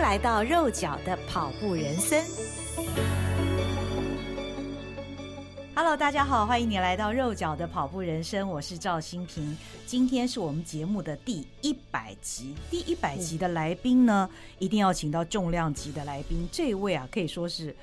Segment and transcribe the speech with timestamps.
[0.00, 2.24] 来到肉脚的跑步人生。
[5.74, 9.56] Hello，大家好，欢迎你来到肉脚的跑步人生，我是赵新平。
[9.86, 14.28] 今天是我们节目的第一百集，第一百集的来宾呢，
[14.58, 16.48] 一定要请到重量级的来宾。
[16.50, 17.76] 这位啊，可以说是。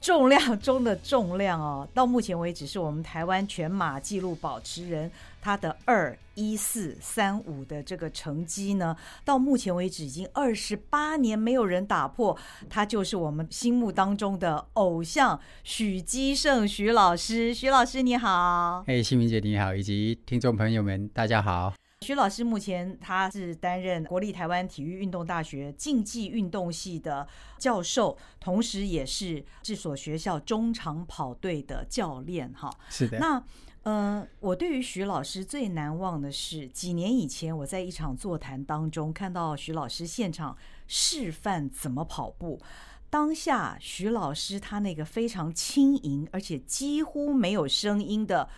[0.00, 5.10] 重量中的重量哦，到目前为止是我们台湾全马纪录保持人，
[5.44, 8.96] 他的二一四三五的这个成绩呢，
[9.26, 12.34] 到目前为止已经二十八年没有人打破，
[12.70, 21.74] 他就是我们心目当中的偶像许基胜许老师，许老师你好，嘿，新明姐你好，以及听众朋友们大家好。
[22.00, 27.26] 徐老师目前他是担任国立台湾体育运动大学竞技运动系的
[27.58, 32.50] 教授，同时也是这所学校中长跑队的教练。
[32.54, 33.18] 哈，是的。
[33.18, 33.42] 那
[33.84, 42.60] 嗯，我对于徐老师最难忘的是几年以前我在一场座谈当中看到徐老师现场示范怎么跑步，
[43.08, 48.48] 当下徐老师他那个非常轻盈而且几乎没有声音的。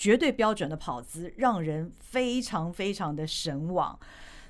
[0.00, 4.00] 绝对标准的跑姿，让人非常非常的神往。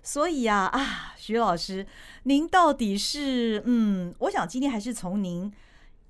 [0.01, 1.85] 所以啊啊，徐老师，
[2.23, 5.53] 您到底是嗯，我想今天还是从您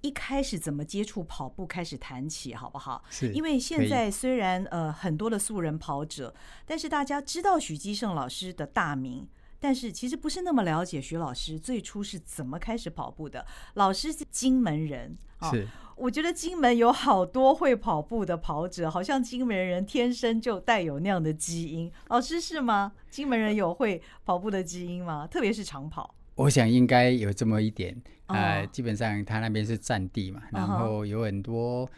[0.00, 3.02] 一开始怎么接触跑步开始谈起，好不好？
[3.10, 3.32] 是。
[3.32, 6.34] 因为现在虽然呃很多的素人跑者，
[6.64, 9.28] 但是大家知道许基胜老师的大名。
[9.62, 13.44] 但是其实不是那么了解许老师最初是怎么开始跑步的。
[13.74, 15.68] 老师是金门人，是。
[15.96, 21.92] 我觉得金门有好多会跑步的跑者，好像金门人天生就带有那样的基因。
[22.08, 22.92] 老师是吗？
[23.10, 25.26] 金门人有会跑步的基因吗？
[25.26, 26.14] 特别是长跑。
[26.40, 28.00] 我想应该有这么一点。
[28.26, 31.88] 呃，基本上他那边是占地嘛，然后有很多。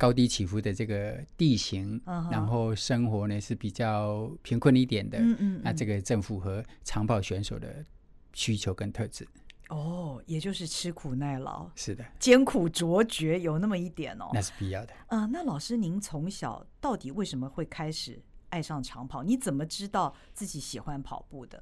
[0.00, 2.30] 高低起伏的这个地形，uh.
[2.30, 7.84] 然后生活呢是比较贫困一点的，嗯嗯，那这个正符合长跑选手的
[8.32, 9.26] 需求跟特质。
[9.70, 14.94] 哦、oh，也就是吃苦耐劳，是的，艰苦卓绝有那么一点哦，那是必要的。
[15.08, 19.24] 啊、uh，那老师您从小到底为什么会开始爱上长跑？
[19.24, 21.60] 你怎么知道自己喜欢跑步的？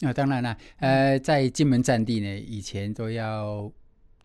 [0.00, 3.70] 那、哦、当然了，呃，在金门战地呢，以前都要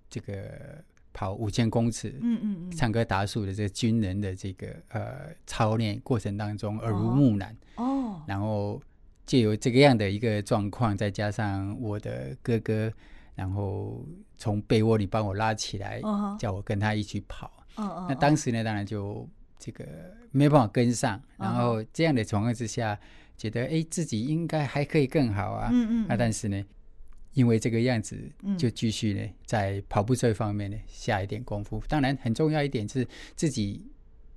[0.10, 0.84] 这个。
[1.16, 8.82] 跑五千公尺，嗯嗯嗯，唱歌达数的这个军人的这个呃操练过程当中耳濡目染哦，然后
[9.24, 12.92] 借由这个样的一个状况，再加上我的哥哥，
[13.36, 14.04] 然后
[14.38, 19.30] 从被窝里帮我拉起来，哦，叫我跟他一起跑，哦，那当时呢，当然就
[19.60, 19.86] 这个
[20.32, 23.00] 没办法跟上，然后这样的情况之下，
[23.44, 26.64] 觉得哎自己应该还可以更好啊，嗯嗯，啊但是呢。
[27.36, 28.16] 因为这个样子，
[28.60, 31.82] 就继续呢，在跑步这方面呢下一点功夫。
[31.88, 33.88] 当然，很重要一点是自己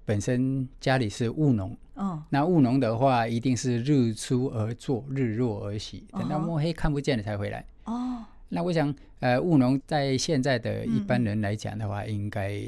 [0.06, 7.62] 本身家里是务农，哦，那务农的话，一定是日出而作，日落而息，等到摸黑看不见了才回来。
[7.84, 12.59] 哦，那我想，呃，务农在现在的一般人来讲的话，应该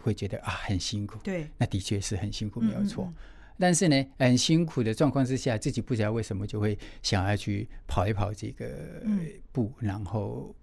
[0.00, 1.18] 会觉得啊很辛苦。
[1.24, 3.12] 对，那的确是很辛苦，没有错。
[3.58, 9.02] 但是呢，很辛苦的状况之下，自己不知道为什么就会想要去跑一跑这个
[9.52, 10.54] 步，嗯、然后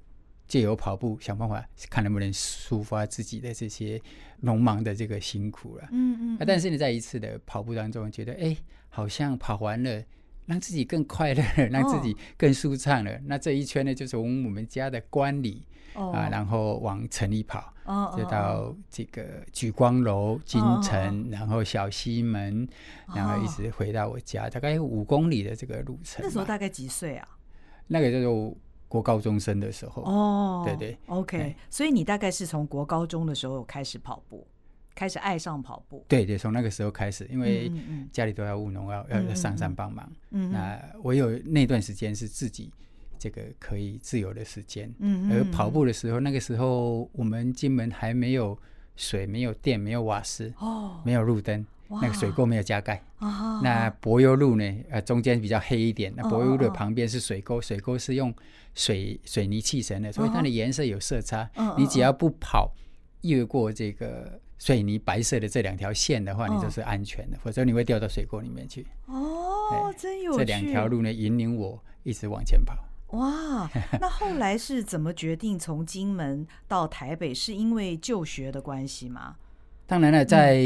[0.47, 4.01] 借由跑步想办法看能不能抒发自己的这些
[4.41, 5.87] 农忙的这个辛苦了。
[5.91, 6.45] 嗯嗯，嗯。
[6.45, 8.57] 但是呢，在一次的跑步当中，觉得哎，
[8.89, 10.03] 好像跑完了，
[10.45, 13.11] 让自己更快乐，让自己更舒畅了。
[13.11, 15.65] 哦、那这一圈呢，就从我们家的观里。
[15.95, 16.15] Oh.
[16.15, 21.33] 啊，然后往城里跑，oh, 就到这个举光楼、金城，oh.
[21.33, 22.67] 然后小西门
[23.07, 23.17] ，oh.
[23.17, 26.23] 然后一直回到我家，大概有五公里的这个路程。
[26.23, 27.27] 那时候大概几岁啊？
[27.87, 28.55] 那个叫做
[28.87, 30.03] 国高中生的时候。
[30.03, 31.55] 哦、oh.，对对，OK。
[31.69, 34.47] 所以你大概是从国高中的时候开始跑步，
[34.93, 36.05] 开始爱上跑步。
[36.07, 37.71] 对对，从那个时候开始，因为
[38.11, 40.09] 家里都要务农，要要上山帮忙。
[40.29, 42.71] 嗯，那我有那段时间是自己。
[43.19, 48.57] 这个可以自由的时间，嗯，而跑步的时候，那个时候我们金门还没有
[48.95, 54.83] 水，没有电，没有瓦斯，哦，没有路灯，那个水沟没有加盖，哦，那柏油路呢？
[54.89, 58.33] 呃，中间比较黑一点，那柏油路的旁边是水沟，水沟是用
[58.73, 62.73] 水水泥砌成的，所以它的颜色有色差，哦，你只要不跑
[63.21, 68.85] 越过这个水泥白色的这两条线的话，哦，你就是安全的，否则你会掉到水沟里面去。
[69.07, 70.37] 哦，真有趣！
[70.39, 72.75] 这两条路呢，引领我一直往前跑。
[73.11, 73.67] 哇，
[73.99, 77.33] 那后来是怎么决定从金门到台北？
[77.33, 79.35] 是因为就学的关系吗？
[79.87, 80.61] 当然了，在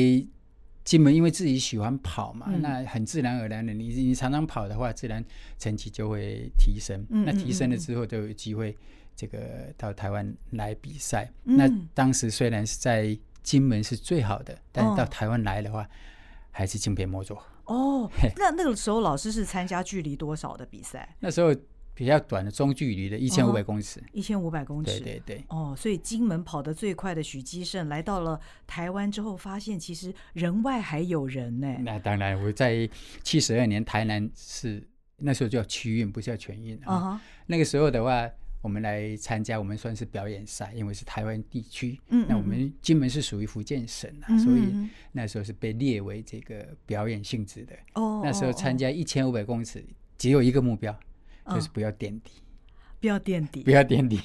[0.84, 5.24] 金门，因为自己喜欢跑嘛，嗯、那很自然而然的，你你常常跑的话，自然
[5.58, 7.06] 成绩就会提升。
[7.10, 8.78] 嗯、那提升了之后，就有机会
[9.16, 11.56] 这个到台湾来比赛、嗯。
[11.56, 15.88] 那当时虽然是在金门是最好的，但是到台湾来的话，
[16.52, 17.42] 还是敬陪末座。
[17.68, 21.16] 哦，那那个时候老师是参加距离多少的比赛？
[21.22, 21.56] 那时候。
[21.96, 25.46] 比较短的中距离的一千五百公尺，一千五百公尺，对对对。
[25.50, 31.76] 哦，所以金门跑得最快的许基胜来到了台湾之后，发现其实人外还有人呢。
[31.82, 32.90] 那当然，我在
[33.22, 34.86] 七十二年台南是
[35.18, 37.14] 那时候叫区运，不是叫全运啊。
[37.14, 37.20] Uh.
[37.46, 38.28] 那个时候的话，
[38.62, 42.00] 我们来参加，我们算是表演赛，因为是台湾地区。
[42.10, 47.76] 嗯，嗯，那我们金门是属于福建省啊，所以那时候是被列为这个表演性质的。
[47.94, 49.86] 哦，那时候参加一千五百公尺，
[50.18, 50.98] 只有一个目标。
[51.48, 52.32] 就是不要垫底，
[53.00, 54.20] 不要垫底，不要垫底。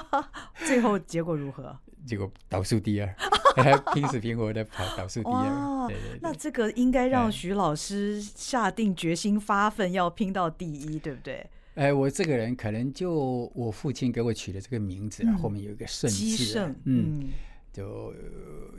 [0.66, 1.76] 最后结果如何？
[2.06, 3.14] 结果倒数第二，
[3.94, 5.88] 拼死拼活的跑倒数第二。
[5.88, 11.46] 对对对，那这个应该让徐老师下定决心发奋要拼到第一，对不对？
[11.76, 17.30] 哎，我这个人可能就我父亲给我取的这个名字，后面有一个胜字，嗯，
[17.72, 18.12] 就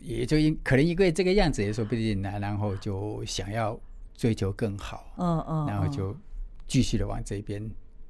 [0.02, 3.80] 也就因可能因为这个样子也说不定呢，然后就想要
[4.16, 6.16] 追求更好，嗯嗯，然后就。
[6.68, 7.70] 继续的往这边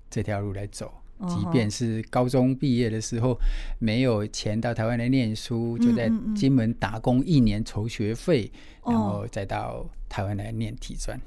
[0.09, 0.93] 这条路来走，
[1.27, 3.37] 即便是高中毕业的时候
[3.79, 8.51] 没有钱到台湾来念书，就在金门打工一年筹学费，
[8.85, 11.19] 然后再到台湾来念体专。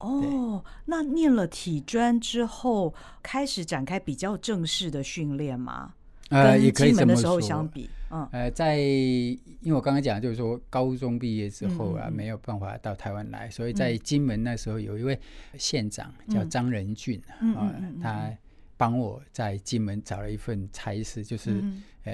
[0.00, 2.92] 哦，那念了体专之后，
[3.22, 5.94] 开始展开比较正式的训练吗？
[6.34, 7.40] 呃，也可以这么说。
[7.40, 15.18] 相比，嗯，呃，在因为我刚刚讲，就是说高中毕业之后啊，没有办法到台湾来，所以在金门那时候有一位
[15.56, 17.20] 县长叫张仁俊
[17.56, 17.72] 啊，
[18.02, 18.30] 他
[18.76, 21.62] 帮我在金门找了一份差事，就是
[22.04, 22.12] 呃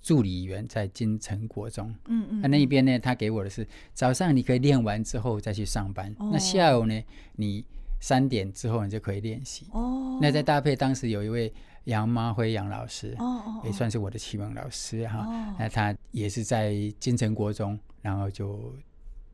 [0.00, 1.92] 助理员在金城国中。
[2.06, 7.02] 嗯嗯，那那一边呢，他给我的是早上你可以练完之后再去上班，那下午呢，
[7.36, 7.64] 你
[8.00, 9.66] 三点之后你就可以练习。
[9.72, 11.52] 哦，那再搭配当时有一位。
[11.84, 15.26] 杨妈辉杨老师哦，也算是我的启蒙老师哈。
[15.58, 18.74] 那他也是在金城国中，然后就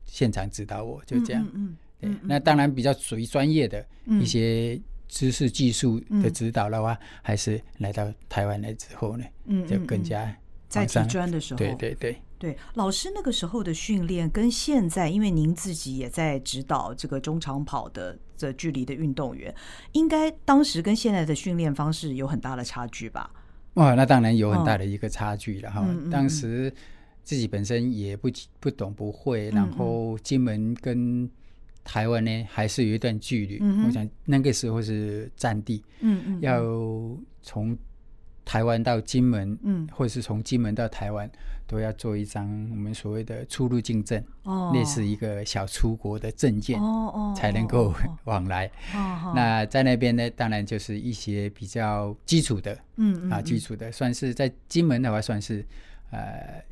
[0.05, 1.45] 现场指导我，就这样。
[1.53, 9.25] 嗯对，那当然比较属于专业的一些知识技术的指导的话，还是来到台湾来之后呢，
[9.67, 10.35] 就更加
[10.67, 12.21] 在体专的时候，对对对。
[12.37, 19.53] 对，老师那个时候的训练跟现在，因为您自己也在指导这个中长跑的这距离的运动员，
[19.93, 23.29] 应该当时跟现在的训练方式有很大的差距吧？
[23.75, 25.81] 哇，那当然有很大的一个差距了哈。
[25.81, 26.73] 哦、当时
[27.23, 28.29] 自己本身也不
[28.59, 31.29] 不懂不会，然后金门跟
[31.83, 33.59] 台湾呢还是有一段距离。
[33.85, 36.61] 我想那个时候是战地，嗯嗯，要
[37.41, 37.77] 从。
[38.47, 41.27] 台湾到金门，嗯，或者是从金门到台湾，
[41.67, 47.93] 都要做一张我们所谓的出入境证，哦，类似一个小出国的证件，哦哦，才能够
[48.25, 48.67] 往来。
[48.93, 55.65] 哦，那在那边呢，当然就是一些比较基础的，嗯啊，基础的，算是在金门的话，算是
[56.11, 56.63] 呃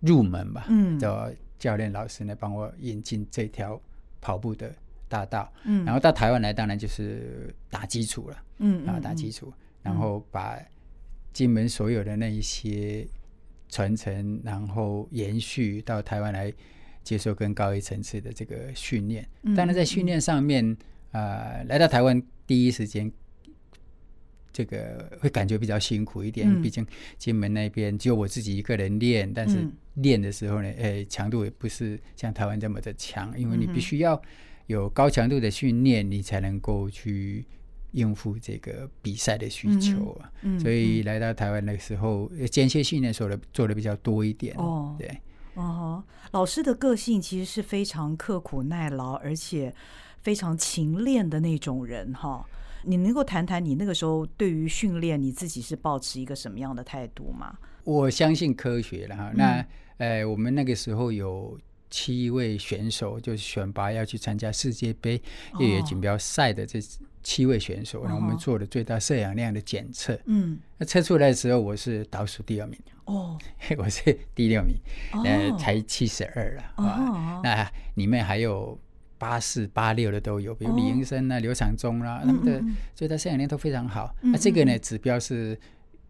[0.00, 3.80] 入门吧，嗯，的教练老师呢，帮我引进这条
[4.20, 4.74] 跑步的
[5.08, 9.52] 大道，嗯，然后到台湾来，当然就是打基础了，嗯，然后打基础，
[9.82, 10.58] 然后把。
[11.34, 13.08] 金门所有的那一些
[13.72, 16.52] 传承，然后延续到台湾来
[17.02, 19.26] 接受更高一层次的这个训练。
[19.56, 20.76] 当然，在训练上面，
[21.12, 23.10] 呃，来到台湾第一时间，
[24.52, 26.60] 这个会感觉比较辛苦一点。
[26.60, 26.86] 毕竟
[27.16, 34.20] 金门那边只有我自己一个人练，但是练的时候呢，哎，强度也不是像台湾这么的强，因为你必须要
[34.66, 37.46] 有高强度的训练，你才能够去。
[37.92, 44.54] 应付这个比赛的需求啊，所以来到台湾那个时候，间歇训练做的做的比较多一点。
[44.56, 45.20] 哦，对，
[45.54, 49.74] 哦，老师的个性其实是非常刻苦耐劳，而且
[50.22, 52.44] 非常勤练的那种人哈。
[52.84, 57.56] 你能够谈谈你那个时候对于训练你自己是抱持一个什么样的态度吗？
[57.84, 59.30] 我相信科学了哈。
[59.30, 59.66] 嗯、那
[59.98, 61.58] 呃，我们那个时候有
[61.90, 65.20] 七位选手，就是选拔要去参加世界杯
[65.60, 66.80] 越野锦标赛的这。
[67.22, 70.18] 哦七位选手，然后我们做了最大摄氧量的检测。
[70.26, 72.78] 嗯，那测出来的时候，我是倒数第二名。
[73.04, 73.38] 哦，
[73.78, 74.76] 我是第六名，
[75.24, 76.62] 呃，才七十二了。
[76.84, 78.78] 啊，那里面还有
[79.18, 82.62] 八四、八六的都有，比如李英生啊、刘长忠啦，他们的
[82.94, 84.14] 最大摄氧量都非常好。
[84.20, 85.58] 那这个呢，指标是。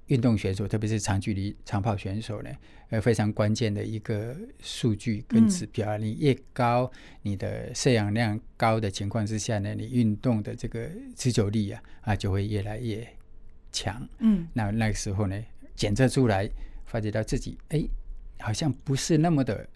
[0.06, 2.50] 运动选手，特别是长距离长跑选手呢，
[2.92, 5.96] 呃，非常关键的一个数据跟指标。
[5.96, 13.08] 嗯、你越高，你的摄氧量高的情况之下呢，你运动的这个持久力啊，啊，就会越来越
[13.72, 14.06] 强。
[14.18, 15.42] 嗯，那那个时候呢，
[15.74, 16.46] 检测出来，
[16.84, 17.82] 发觉到自己哎，
[18.40, 19.66] 好像不是那么的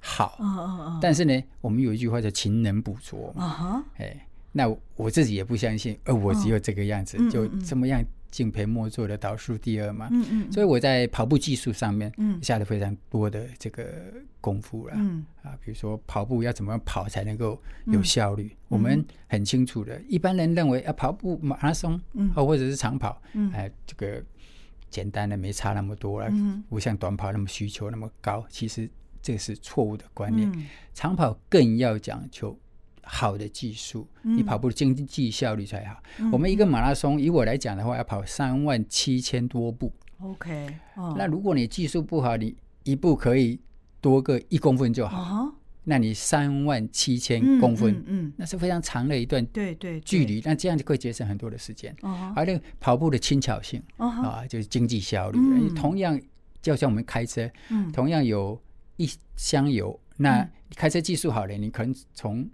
[0.00, 0.34] 好。
[0.38, 0.98] 哦哦哦。
[1.02, 3.44] 但是呢，我们有一句话叫“勤能补拙”嘛。
[3.44, 3.84] 啊哈。
[3.98, 8.02] 哎，那我自己也不相信，呃，我只有这个样子，就这么样。
[8.34, 10.08] 敬陪末座的倒数第二嘛。
[10.10, 10.52] 嗯嗯。
[10.52, 14.94] 所以我在跑步技术上面，嗯，下了非常多的这个功夫了。
[14.96, 18.50] 嗯啊，比如说跑步要怎么样跑才能够有效率？
[18.66, 24.20] 我们很清楚的，一般人认为啊，跑步马拉松，嗯，或者是长跑，嗯，哎，这个
[24.90, 26.28] 简单的没差那么多了，
[26.68, 28.44] 不像短跑那么需求那么高。
[28.48, 28.90] 其实
[29.22, 30.50] 这是错误的观念。
[30.92, 32.58] 长跑更要讲求。
[33.06, 36.02] 好的技术，你跑步的经济效率才好。
[36.18, 39.92] 嗯、我们一个马拉松，以我来讲的话，要跑三万七千多步。
[40.20, 40.74] OK，
[41.16, 43.60] 那如果你技术不好，你一步可以
[44.00, 45.44] 多个一公分就好。
[45.44, 45.52] Uh
[45.86, 50.40] 那你三万七千公分，嗯，那是非常长的一段对对距离。
[50.42, 51.94] 那这样就会节省很多的时间。
[52.00, 55.38] Uh 而那个跑步的轻巧性、uh 啊，就是经济效率。
[55.38, 56.18] 嗯、同样，
[56.62, 58.58] 就像我们开车，嗯、同样有
[58.96, 59.06] 一
[59.36, 62.48] 箱油，那开车技术好了，你可能从哎，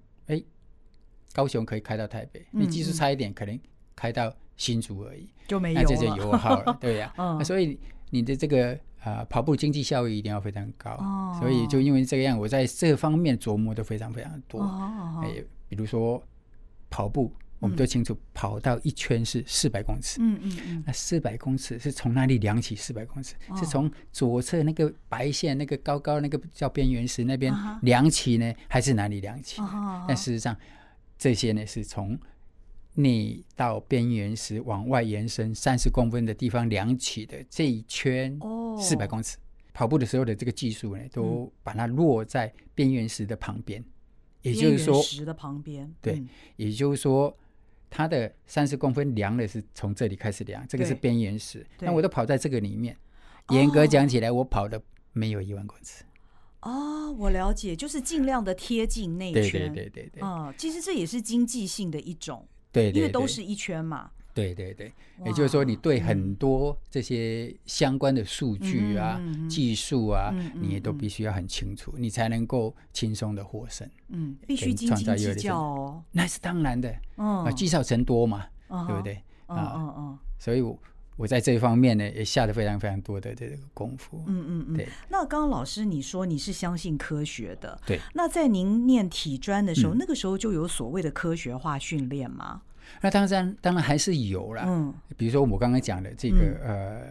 [1.33, 3.59] 高雄可以开到台北，你技术差一点，可能
[3.95, 7.13] 开到新竹而已，就没有，那这就油耗了， 对呀。
[7.17, 7.79] 那所以
[8.11, 10.97] 你的这个啊跑步经济效益一定要非常高，
[11.39, 14.61] 所以就因为这样，我在这方面琢磨的非常非常多。
[15.23, 16.23] 哎，比如说
[16.91, 22.75] 跑步，我们都清楚，跑到一圈是四百公尺，嗯嗯嗯，那四百公尺是从哪里量起？
[22.75, 29.63] 四百公尺是从左侧那个白线，那个高高那个叫边缘石那边量起呢，还是哪里量起？
[30.09, 30.57] 但事实上，
[31.21, 32.19] 这些呢是从
[32.95, 38.41] 内到边缘石往外延伸三十公分的地方量起的这一圈
[38.79, 39.37] 四百公尺。
[39.75, 43.85] 跑步的时候的这个技术呢，都把它落在边缘石的旁边，
[44.41, 46.25] 也就是说石的旁边，对，
[46.57, 47.37] 也就是说。
[47.93, 51.67] 它的三十公分量的是从这里开始量，这个是边缘石。
[51.81, 52.97] 那我都跑在这个里面，
[53.49, 54.81] 严格讲起来，我跑的
[55.12, 56.05] 没有一万公尺。
[56.62, 59.43] 哦，我了解，就是尽量的贴近内圈。
[59.43, 60.23] 对对对对对。
[60.23, 62.47] 啊，其实这也是经济性的一种。
[62.73, 64.11] 对，因为都是一圈嘛。
[64.33, 64.93] 对对对，
[65.26, 73.88] 也就是说，你对很多这些相关的数据啊、技术啊，你也都必须要很清楚，你才能够轻松的获胜。
[74.09, 76.05] 嗯，必须斤斤计较哦。
[76.12, 76.95] 那是当然的。
[77.17, 79.14] 嗯，积少成多嘛，对不对？
[79.47, 80.19] 啊，嗯嗯。
[80.38, 80.79] 所以我
[81.21, 84.25] 我在这一方面呢，也下了非常非常多的这个功夫。
[84.27, 84.77] 嗯嗯嗯。
[84.77, 84.89] 对。
[85.11, 88.00] 那刚刚老师你说你是相信科学的，对。
[88.15, 92.62] 那在您念体专的时候，那个时候就有所谓的科学化训练吗？
[93.03, 94.65] 那当然，当然还是有啦。
[94.67, 97.03] 嗯，比如说我刚刚讲的这个、嗯、呃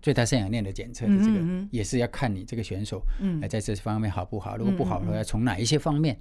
[0.00, 4.56] 最大摄氧量的检测的这个，也是要看你这个选手嗯在这方面好不好。
[4.56, 6.16] 嗯、如果不好的话，要从哪一些方面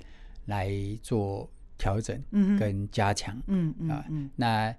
[0.46, 0.72] 来
[1.04, 2.20] 做调整
[2.60, 3.40] 跟加强。
[3.46, 4.76] 嗯嗯啊，那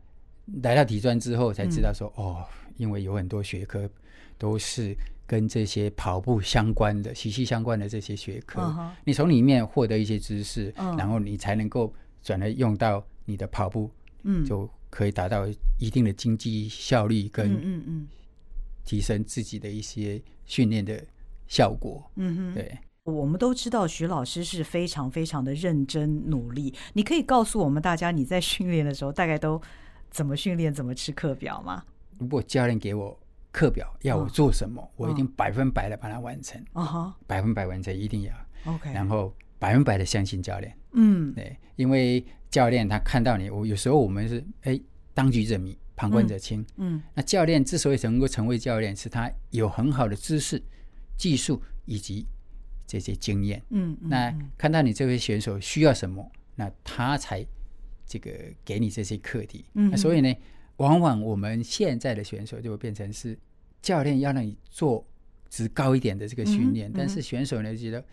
[0.63, 2.45] 来到体专之后才知道说、嗯、哦，
[2.77, 3.89] 因为有很多学科
[4.37, 4.95] 都是
[5.27, 13.91] 跟这些跑步相关的、息息相关的这些学科，嗯、你从里面获得一些知识，嗯、然后你才能够转而用到你的跑步。
[14.25, 15.47] 嗯，就可以达到
[15.79, 18.09] 一定的经济效率跟嗯嗯
[18.85, 21.01] 提升自己的一些训练的
[21.47, 22.11] 效果。
[22.17, 26.75] 嗯哼，对，我们都知道徐老师是非常非常的认真努力。
[26.95, 29.63] 你可以告诉我们大家，你在训练的时候大概都
[30.11, 31.85] 怎么训练，怎么吃课表吗？
[32.19, 33.19] 如果教练给我
[33.53, 36.63] 课表要我做什么，我一定百分百的把它完成。
[36.73, 38.33] 啊哈，百分百完成一定要。
[38.65, 40.77] OK，然后百分百的相信教练。
[40.93, 42.25] 嗯，对，因为。
[42.51, 44.81] 教练他看到你，我有时候我们是哎，
[45.13, 46.63] 当局者迷，旁观者清。
[46.79, 50.59] 嗯，嗯，那教练之所以能够成为教练，是他有很好的知识、
[51.19, 52.27] 技术以及
[52.87, 53.63] 这些经验。
[53.69, 57.47] 嗯，嗯，那看到你这位选手需要什么，那他才
[58.09, 58.31] 这个
[58.65, 59.65] 给你这些课题。
[59.75, 60.35] 嗯，那所以呢，
[60.79, 63.39] 往往我们现在的选手就会变成是
[63.81, 65.07] 教练要让你做
[65.49, 68.05] 值高一点的这个训练，嗯嗯，但是选手呢觉得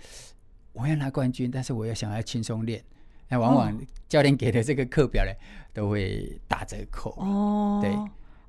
[0.74, 2.84] 我要拿冠军，但是我要想要轻松练。
[3.28, 5.32] 那往往教练给的这个课表呢，
[5.74, 7.10] 都会打折扣。
[7.18, 7.92] 哦，对，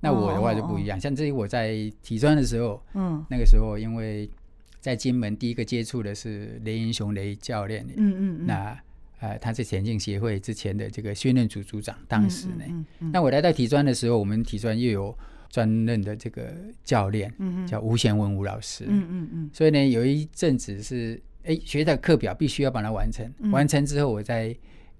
[0.00, 1.00] 那我的话就不一样。
[1.00, 4.29] 像这里我在体专的时候，嗯，那个时候因为
[4.79, 8.79] 在金门第一个接触的是雷英雄雷教练，嗯嗯，那
[9.21, 12.65] 呃他是田径协会之前的这个训练组组长，当时呢，
[13.13, 15.19] 那我来到体专的时候，我们体专又有
[15.51, 16.55] 专任的这个
[16.85, 21.23] 教练，嗯叫吴贤文吴老师，嗯嗯嗯，所以呢有一阵子是。
[21.49, 24.53] 哎，学的课表必须要把它完成，嗯、完成之后我再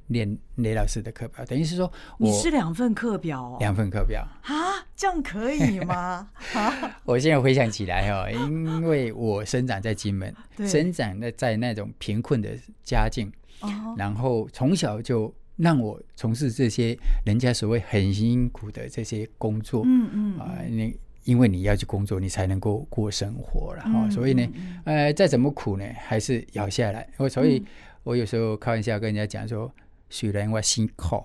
[0.07, 4.25] 练雷老师的课表，等于是说我，你是两份课表哦，两份课表。
[4.43, 4.55] 啊，
[4.95, 6.31] 这样可以吗？
[7.03, 10.33] 我现在回想起来哦，因为我生长在金门，
[10.69, 12.51] 生长在在那种贫困的
[12.85, 13.29] 家境，
[13.61, 20.99] 哦、然后从小就让我从事这些人家所谓很辛苦的这些工作，嗯嗯啊，你。
[21.27, 23.91] 因为你要去工作，你才能够过生活了哈。
[24.05, 24.49] 嗯、所以呢，
[24.85, 27.05] 呃，再怎么苦呢，还是咬下来。
[27.17, 27.65] 我所以，
[28.05, 29.69] 我有时候开玩笑跟人家讲说，
[30.09, 31.21] 虽然我辛苦，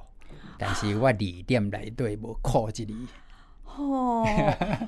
[0.57, 2.95] 但是我理念来对我靠这里。
[3.63, 4.25] 哦，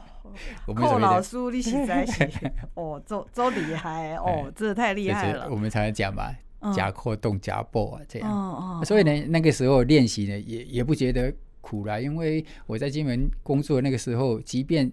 [0.75, 2.27] 寇老师，你实在是
[2.73, 5.47] 哦，周周厉害哦，真的太厉害了。
[5.51, 6.31] 我们常常讲嘛，
[6.73, 8.85] 夹阔动夹步啊，这样。
[8.85, 14.91] 所以呢，那个时候练习呢，也也不觉得苦啦，因为我在金门工作那个时候，即便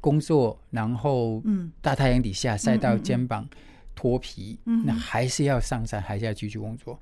[0.00, 1.42] 工作，然后
[1.80, 3.46] 大太阳底下晒到肩膀。
[3.94, 6.98] 脱皮，那还是要上山，还是要继续工作。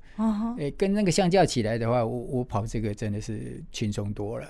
[0.59, 4.45] 哎，跟那个相较起来的话，我我跑这个真的是轻松多了。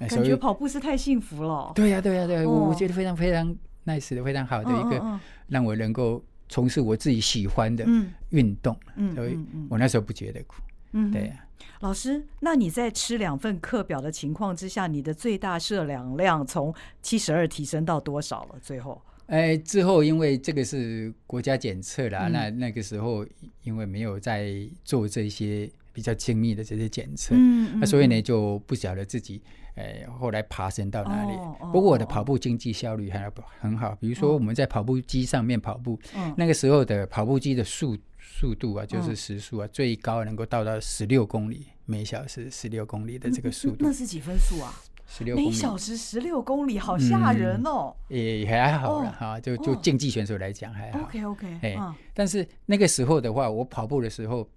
[0.00, 1.70] 感觉跑步是太幸福了。
[1.74, 3.54] 对呀，对呀，对，我我觉得非常非常
[3.84, 7.84] nice 的，非常好的一个，让我能够从事我自己喜欢的
[8.28, 8.78] 运动。
[9.14, 9.38] 所以
[9.70, 10.62] 我那时候不觉得苦。
[10.92, 11.46] 嗯对呀。
[11.80, 18.58] 老师，那你在吃两份课表的情况之下，你的最大摄氧量从七十二提升到多少了？
[18.60, 19.00] 最后？
[19.26, 23.26] 哎，之后因为这个是国家检测啦，嗯、那那个时候
[23.62, 24.52] 因为没有在
[24.84, 29.40] 做这些比较精密的这些检测，嗯嗯、那所以呢就不晓得自己
[29.74, 31.32] 哎后来爬升到哪里。
[31.32, 43.76] 哦、不过我的跑步经济效率还很好，比如说我们在跑步机上面跑步，哦、那个时候的跑步机的速速度啊，就是时速啊，哦、最高能够到到十六公里每小时，十六公里的这个速度。
[43.80, 44.72] 那是几分速啊？
[45.04, 47.94] 十六每小时十六公里，好吓人哦！
[48.08, 51.00] 也还好了哈，就就竞技选手来讲还好。
[51.00, 51.76] OK OK，哎，
[52.14, 54.48] 但是那个时候的话，我跑步的时候，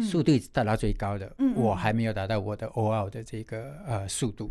[0.00, 4.50] 速度达到最高的，我还没有达到我的 OL 的这个呃速度。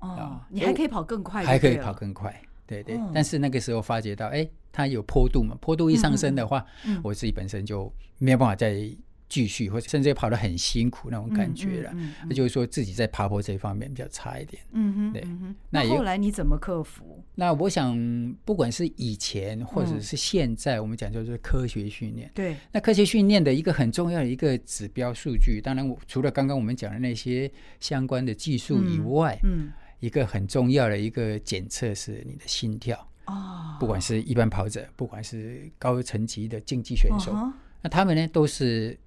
[0.00, 2.98] 哦，你还可以跑更快，还可以跑更快，对对。
[3.14, 6.64] 但是那个时候发觉到，哎，它有坡度嘛，坡度一上升的话，
[7.02, 8.90] 我自己本身就没有办法再。
[9.30, 11.94] 继续，或者甚至跑得很辛苦那种感觉了。
[12.28, 14.60] 那就是说自己在爬坡这一方面比较差一点。
[14.72, 15.24] 嗯哼，对。
[15.70, 17.24] 那后来你怎么克服？
[17.36, 17.96] 那我想，
[18.44, 22.28] 不管是以前或者是现在，我们讲就是科学训练。
[22.34, 22.56] 对。
[22.72, 29.70] 那科学训练的一个很重要的一个指标数据，当然我除了刚刚我们讲的那些相关的技术以外，嗯，
[30.00, 32.98] 一个很重要的一个检测是你的心跳。
[33.26, 33.76] 哦。
[33.78, 37.32] 不管是一般跑者，不管是高层级的竞技选手，
[37.80, 38.98] 那他们呢都是。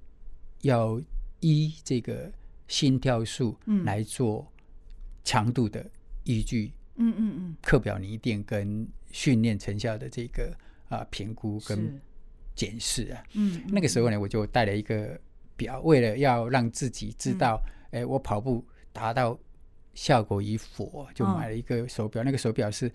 [0.63, 0.99] 要
[1.39, 2.31] 依这个
[2.67, 3.55] 心跳数
[3.85, 4.51] 来做
[5.23, 5.85] 强度的
[6.23, 10.55] 依据，嗯嗯嗯，课表拟定跟训练成效的这个
[10.89, 12.01] 啊评估跟
[12.55, 15.19] 检视啊，嗯，那个时候呢，我就带了一个
[15.57, 17.61] 表，为了要让自己知道，
[17.91, 19.37] 哎，我跑步达到
[19.93, 22.89] 效果与否，就买了一个手表，那个手表是，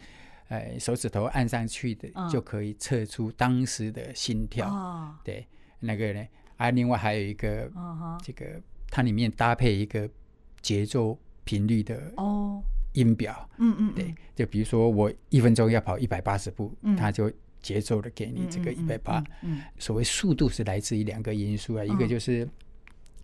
[0.49, 5.47] 哎，手指头按上去的就可以测出当时的心跳，对，
[5.81, 6.27] 那个呢。
[6.59, 7.69] 啊，另外还有一个，
[8.23, 10.07] 这个它里面搭配一个
[10.61, 12.63] 节奏频率的哦。
[12.95, 19.23] 音表，嗯嗯，对，就比如说我一分钟要跑一百八十步，它就节奏的给你这个一百八。
[19.43, 22.49] 嗯，所谓速度是来自于两个因素啊，一个就是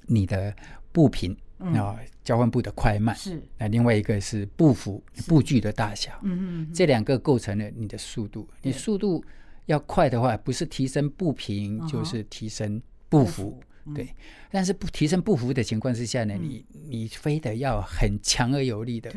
[0.06, 0.54] 你的
[0.92, 8.46] 步频啊，交换步的快慢是，那另外一个是步幅步距的大小，嗯嗯，这两个构成了你的速度。
[8.62, 9.24] 你速度
[9.64, 12.80] 要快的话，不是提升步频，就是提升。
[13.18, 13.60] 步幅
[13.94, 14.08] 对，
[14.50, 19.12] 但是不提升步幅的情况之下呢，你你非得要很强而有力的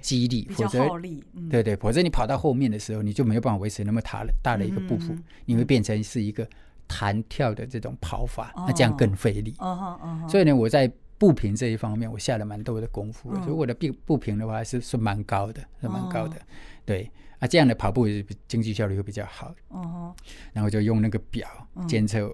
[0.00, 0.88] 激励，否则
[1.50, 5.12] 对对，否则你跑到后面的时候，你就没有办法维持那么大的大的一个步幅，
[5.44, 6.48] 你会变成是一个
[6.86, 9.56] 弹跳的这种跑法，那这样更费力。
[10.28, 10.88] 所以呢，我在
[11.18, 16.36] 步频这一方面，我下了蛮多的功夫，所以我的步步频的话是是蛮高的，是蛮高的。
[16.84, 17.10] 对
[17.40, 18.06] 啊，这样的跑步
[18.46, 19.52] 经济效率会比较好。
[19.70, 20.14] 哦
[20.52, 21.48] 然后就用那个表
[21.88, 22.32] 监测。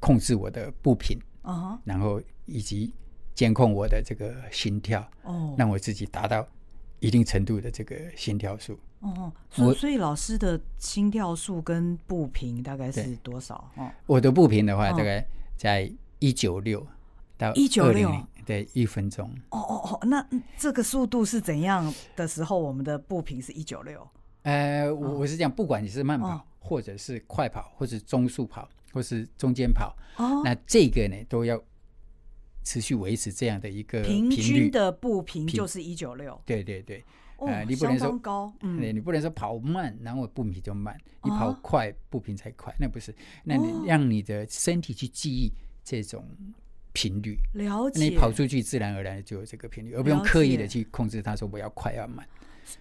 [0.00, 1.78] 控制我的步频，uh huh.
[1.84, 2.92] 然后以及
[3.34, 5.60] 监控我的这个心跳，哦，oh.
[5.60, 6.46] 让我自己达到
[7.00, 8.78] 一定程度的这个心跳数。
[9.00, 13.70] 哦、uh，所、所以老师的心跳数跟步频大概是多少？
[13.76, 13.90] 哦，oh.
[14.06, 15.24] 我的步频的话，大概
[15.56, 16.84] 在一九六
[17.36, 18.10] 到一九六，
[18.44, 19.30] 对，一分钟。
[19.50, 24.08] 哦哦哦，那这个速度是怎样的时候，我们的步频是一九六？
[24.42, 28.68] 呃，我我是讲，不管你是慢跑，或者是快跑，或者是中速跑。
[28.92, 31.62] 或是中间跑，哦、那这个呢都要
[32.64, 37.04] 持续维持这样的一个平均的步频就是一九六，对对对，
[37.38, 45.52] 呃，你不能说高，嗯，你不能说跑慢，然后步频就慢，你跑快步频才快，那不是，那你让你的身体去记忆
[45.84, 46.24] 这种
[46.92, 52.26] 频率，了解，你跑出去自然而然就有这个频率，而不用刻意的去控制它，说我要快要慢。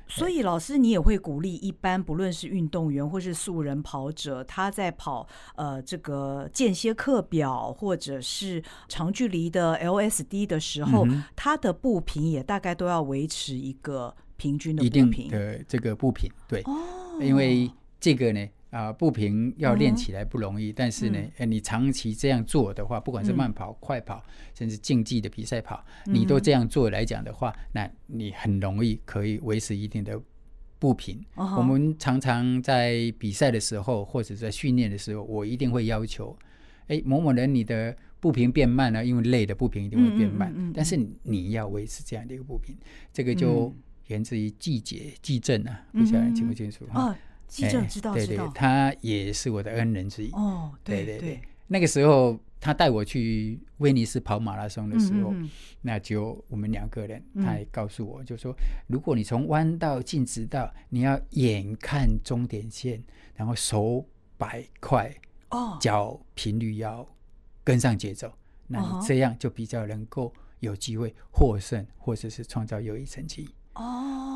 [0.07, 15.29] 所以，老师，你也会鼓励一般不论是运动员或是素人跑者，他在跑呃这个间歇课表或者是长距离的 LSD 的时候，嗯、他的步频也大概都要维持一个平均的步频。
[15.29, 17.69] 的这个步频，对，哦、因为
[17.99, 18.47] 这个呢，
[18.77, 30.21] 啊，步频要练起来不容易，嗯、但是呢，嗯、你长期这样做的话，不管是慢跑、嗯、快跑，甚至竞技的比赛跑，你都这样做来讲的话，嗯、那你很容易可以维持一定的
[30.77, 31.19] 步频。
[31.33, 36.37] 哦、我们常常在比赛的时候，或者在训练的时候，我一定会要求，
[36.85, 42.77] 哎，某某人你的步频变慢了，因为累的步频一定会变慢，但是你要维持这样的一个步频，
[43.11, 43.73] 这个就
[44.05, 47.17] 源自于季节季正啊，不晓得清不清楚哈？
[47.47, 50.31] 对对，他也是我的恩人之一。
[50.31, 55.33] 哦，对对对，那个时候他带我去威尼斯跑马拉松的时候，
[55.81, 58.53] 那就我们两个人，他也告诉我，就说
[58.87, 63.03] 如果你从弯道进直道，你要眼看终点线，
[63.35, 64.05] 然后手
[64.37, 65.13] 摆快，
[65.49, 67.07] 哦，脚频率要
[67.63, 68.31] 跟上节奏，
[68.67, 73.47] 那你这样就比较能够有机会获胜，或者是创造优异成绩。
[73.75, 74.26] 哦，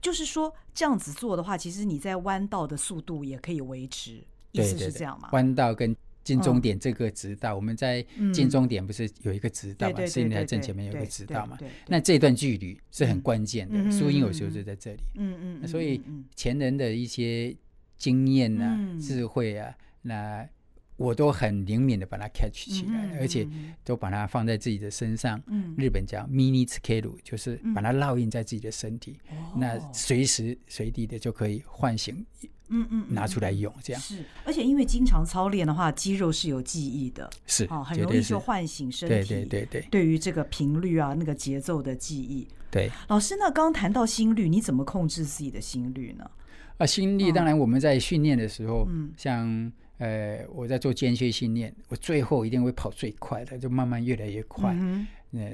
[0.00, 5.28] 就是说这样子做的话，其实你在弯道的速度也可以维持，意思是这样吗？
[5.32, 10.06] 弯道跟进终点这个直道，我们在进终点不是有一个直道嘛？
[10.06, 11.58] 是因为正前面有一个直道嘛？
[11.86, 15.00] 那这段距离是很关键的，输赢有时候就在这里。
[15.16, 16.00] 嗯嗯，所以
[16.34, 17.54] 前人的一些
[17.98, 20.48] 经验啊、智慧啊，那。
[20.96, 23.46] 我都很灵敏的把它 catch 起来，而且
[23.82, 25.42] 都把它放在自己的身上。
[25.76, 29.18] 日本叫 mini tsukeru，就是把它烙印在自己的身体，
[29.56, 32.24] 那随时随地的就可以唤醒，
[32.68, 34.00] 嗯嗯，拿出来用这样。
[34.00, 39.14] 是，而且因为经常操练的话，肌肉是有记忆的，是哦，很容易就唤醒身体。
[39.14, 42.46] 对对对对，对于这个频率啊，那个节奏的记忆。
[42.70, 46.30] 对，老师，那刚刚谈到心率，你怎么控制自己的心率呢？
[46.78, 49.72] 啊，心率当然我们在训练的时候，像。
[49.98, 54.72] 呃，我在做间歇训练，我最后一定会跑最快的，就慢慢越来越快。
[54.72, 55.50] 嗯哼，呃，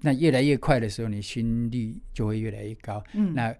[0.00, 3.02] 那越来越快的时候，你心率就会越来越高。
[3.14, 3.52] 嗯，那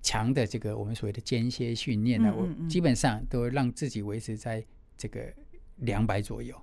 [0.00, 4.64] 强的这个我们所谓的间歇训练呢，嗯嗯嗯，我基本上都让自己维持在
[4.96, 5.32] 这个
[5.76, 6.56] 两百左右。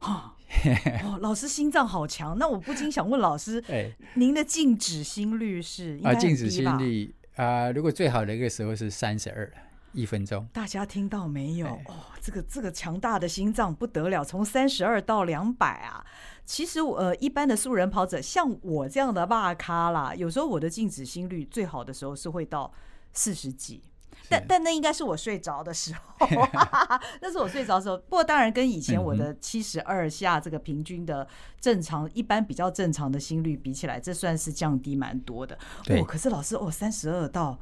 [0.00, 0.32] 哦，
[1.04, 2.36] 哦，老师心脏好强。
[2.38, 6.12] 那我不禁想问老师， 哎，您的静止心率是啊？
[6.12, 9.52] 静止心率啊，呃，如果最好的一个时候是三十二。
[9.92, 11.66] 一分钟，大家听到没有？
[11.66, 16.04] 哦，这个这个强大的心脏不得了，从三十二到两百啊！
[16.44, 22.70] 其实呃，一般的素人跑者，像我这样的大咖啦，有时候我的静止心率最好的时候是会到
[23.14, 23.82] 四十几，
[24.28, 26.26] 但但那应该是我睡着的时候，
[27.22, 27.96] 那是我睡着的时候。
[27.96, 31.26] 不过当然跟以前我的七十二下这个平均的
[31.58, 35.58] 正常、一般比较正常的心率比起来，这算是降低蛮多的。
[35.88, 37.58] 哦，可是老师哦，三十二到。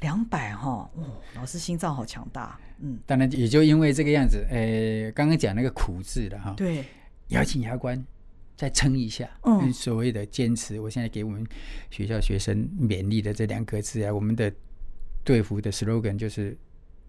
[0.00, 6.84] 两百哈，哦，老师心脏好强大，嗯，当然也就因为这个样子，呃，刚刚讲那个苦字的哈，对，
[7.28, 8.04] 咬紧牙关
[8.56, 11.46] 再撑一下，嗯，所谓的坚持，我现在给我们
[11.90, 14.52] 学校学生勉励的这两个字啊，我们的
[15.24, 16.56] 队服的 slogan 就是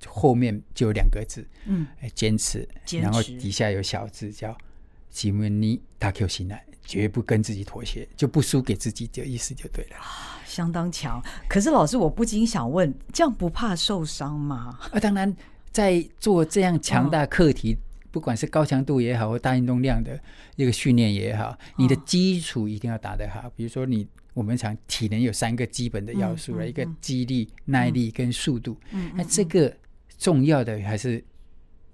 [0.06, 2.68] 后面就有两个字，嗯，坚持，
[3.02, 4.58] 然后底下有小字叫
[5.10, 9.98] “吉姆尼大 Q 心来”，绝不跟自己妥协，就不输给自己的意思就对了。
[10.48, 14.80] 相当强，可是老师，我不禁想问，这样不怕受伤吗？
[14.92, 15.36] 啊，当然，
[15.72, 17.78] 在做这样强大课题，哦、
[18.10, 20.18] 不管是高强度也好，或大运动量的
[20.56, 23.42] 一个训练也好，你的基础一定要打得好。
[23.42, 28.76] 哦、比如说你，我们讲体能有三个基本的要素了，嗯嗯嗯、一个肌力、耐力跟速度。
[28.92, 29.72] 嗯，那这个
[30.18, 31.24] 重要的还是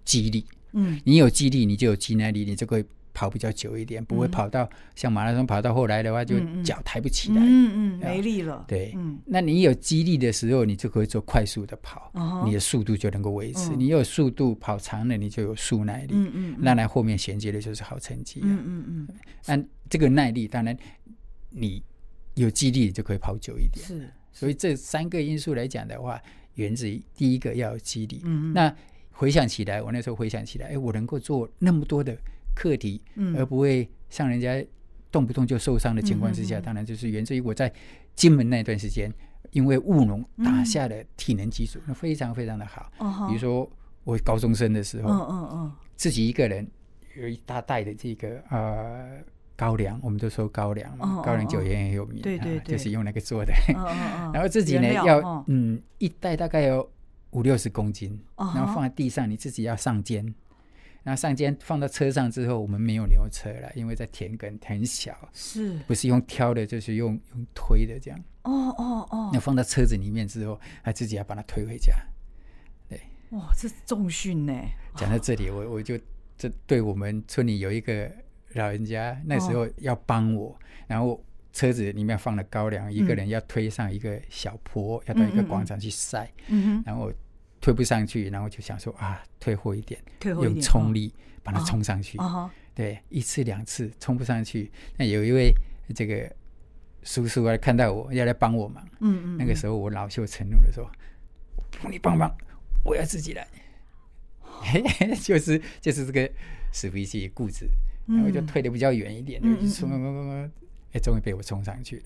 [0.05, 0.45] 肌力。
[0.73, 2.85] 嗯，你有肌力，你就有肌耐力，你就会。
[3.13, 8.65] 跑比较久一点，不会跑到像马拉松跑到后来的话，就脚抬不起来，嗯嗯，没力了。
[8.67, 8.95] 对，
[9.25, 12.11] 那你有肌力的时候，你就可以做快速的跑，
[12.45, 13.75] 你的速度就能够维持。
[13.75, 19.07] 你有速度跑长了，你就有速耐力，嗯嗯，那来后面衔接的就是好成绩，嗯嗯嗯。
[19.45, 20.75] 那这个耐力，当然
[21.49, 21.83] 你
[22.33, 23.85] 有肌力就可以跑久一点。
[23.85, 26.19] 是，所以这三个因素来讲的话，
[26.55, 28.21] 源自于第一个要有肌力。
[28.23, 28.53] 嗯嗯。
[28.53, 28.75] 那
[29.11, 32.17] 回想起来，我那时候回想起来，哎，我能够做那么多的。
[32.55, 33.01] 课题，
[33.35, 34.65] 而不会像人家
[35.11, 37.71] 动不动就受伤的情况之下，当然就是源自于我在
[38.15, 39.11] 金门那段时间，
[39.51, 42.91] 因为务农打下的体能基础，那非常非常的好。
[43.27, 43.69] 比如说
[44.03, 46.67] 我高中生的时候，自己一个人
[47.15, 49.19] 有一大袋的这个呃
[49.55, 53.53] 高粱，我们都说高粱嘛，高粱酒也很有名，对对，就是用那个做的。
[54.33, 55.81] 然后自己呢要嗯。
[55.99, 56.91] 一袋大概有
[57.29, 60.35] 五六十公斤，然后放在地上，你自己要上肩。
[61.05, 68.17] 那上肩放到车上之后，我们没有牛车了，因为在田埂很小，是不是用挑的，就是用用推的这样。
[68.43, 69.29] 哦哦哦。
[69.33, 71.93] 那放到车子里面之后，还自己要把它推回家。
[72.87, 73.01] 对。
[73.31, 74.53] 哇，这是重训呢。
[74.95, 75.99] 讲到这里，我我就
[76.37, 78.09] 这对我们村里有一个
[78.53, 86.31] 老人家，那时候要帮我，然后车子里面放了高粱，一个人要推上一个小坡，要到一个广场去晒。
[86.47, 86.83] 嗯哼。
[86.85, 87.11] 然后。
[87.63, 92.17] 推不上去，然后就想说啊，退后一点，退后一点，用冲力把它冲上去。
[92.17, 95.53] 哦、对，一次两次冲不上去，那有一位
[95.95, 96.29] 这个
[97.03, 98.85] 叔叔来看到我要来帮我忙。
[98.99, 99.37] 嗯，嗯嗯。
[99.37, 100.91] 那个时候我恼羞成怒的说
[101.89, 102.29] ：“你帮忙，
[102.83, 103.47] 我要自己来。
[104.41, 106.29] 嘿嘿” 就是就是这个
[106.73, 107.65] 死脾气固执，
[108.07, 110.51] 然后就退的比较远一点，嗯、就冲冲冲冲，
[110.91, 112.03] 哎，终于被我冲上去了。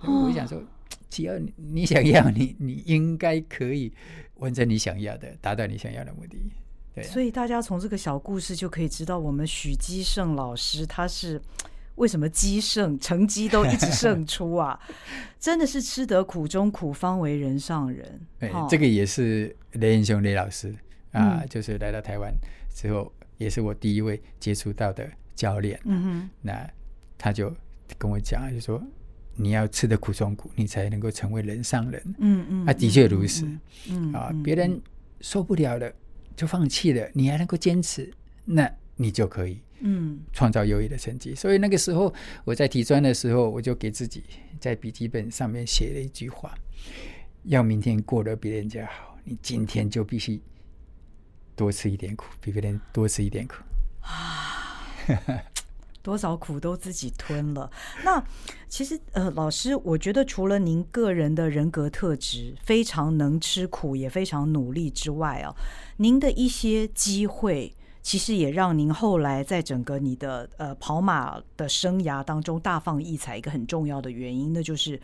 [0.00, 0.62] 我想说，
[1.08, 3.92] 只要你想要，你你应该可以
[4.34, 6.36] 完成你想要的，达到你想要的目的。
[6.94, 11.40] 对啊，所以大家从这个小故事就可以知道，我们许基胜老师他是
[11.94, 14.78] 为什么基胜成绩都一直 胜出啊？
[15.38, 18.20] 真的是吃得苦中苦，方为人上人。
[18.38, 20.74] 对，这个也是雷英雄雷老师
[21.12, 22.34] 啊，嗯、就是来到台湾
[22.74, 25.80] 之后，也是我第一位接触到的教练。
[25.84, 26.68] 嗯哼，那
[27.16, 27.54] 他就
[27.96, 28.82] 跟我讲，就说。
[29.36, 32.02] 你要吃的苦中苦，你才能够成为人上人。
[32.18, 33.46] 嗯嗯，啊，的确如此。
[33.90, 34.80] 嗯啊，别人
[35.20, 35.92] 受不了了
[36.34, 38.12] 就放弃了，你还能够坚持，
[38.44, 41.34] 那你就可以嗯创造优异的成绩。
[41.34, 42.12] 所以那个时候
[42.44, 44.24] 我在体专的时候，我就给自己
[44.58, 46.54] 在笔记本上面写了一句话：
[47.44, 50.40] 要明天过得比人家好，你今天就必须
[51.54, 53.56] 多吃一点苦，比别人多吃一点苦
[54.00, 54.82] 啊。
[56.06, 57.68] 多少苦都自己吞了。
[58.04, 58.24] 那
[58.68, 65.52] 其实，呃，老师，我觉得除了您个人的人格特质非常能吃苦，也非常努力之外啊，
[65.96, 73.36] 您的一些机会，其实也让您后来在整个你的呃跑马的生涯当中大放异彩。
[73.36, 75.00] 一个很重要的原因，那就是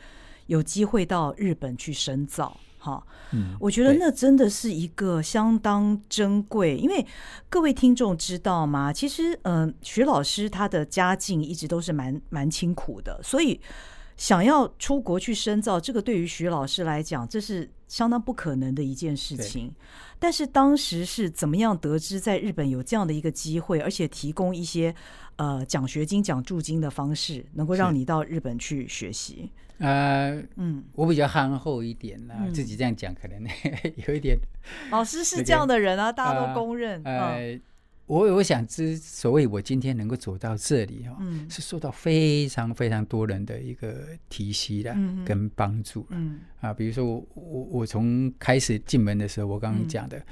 [0.46, 2.56] 有机会到日本去深造。
[2.82, 7.06] 哈，嗯，我觉得那真的是一个相当珍贵，因为
[7.48, 8.92] 各位听众知道吗？
[8.92, 13.60] 其实，嗯、呃，徐老师他的家境一直都是蛮蛮清苦的，所以
[14.22, 19.74] 想要出国去深造，这个对于徐老师来讲，这是相当不可能的一件事情。
[20.20, 24.94] 但是当时是怎么样得知在日本有这样的一个机会，而且提供一些
[25.34, 29.50] 呃奖学金、奖助金的方式，能够让你到日本去学习？
[29.78, 33.42] 呃，嗯，我比较憨厚一点啦，嗯、自己这样讲可能
[34.06, 34.38] 有一点。
[34.92, 37.02] 老师是这样的人啊，这个、大家都公认。
[37.02, 37.60] 呃，呃
[38.12, 44.94] 我我想之所以我今天能够走到这里哈，嗯、是受到非常非常多人的一个提携的
[45.24, 46.06] 跟帮助。
[46.10, 46.40] 嗯。
[46.60, 50.22] 啊，比如说我我我从开始进门的时候，我刚刚讲的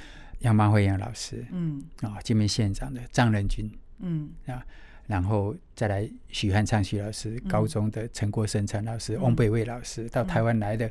[0.41, 1.83] 杨麻慧杨老师，嗯。
[2.03, 4.29] 啊，金门县长的张仁军，嗯。
[4.45, 4.63] 啊。
[5.07, 10.87] 然后再来许汉昌许老师，高中的陈国生陈老师，翁北魏老师，到台湾来的，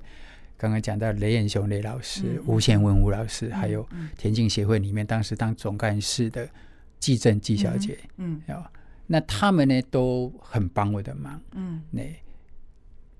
[0.57, 6.49] 刚刚讲到雷彦雄雷老师，吴宪文吴老师，还有田径协会里面当时当总干事的
[6.99, 8.41] 季正季小姐，嗯，
[9.07, 12.03] 那他们呢都很帮我的忙，嗯，那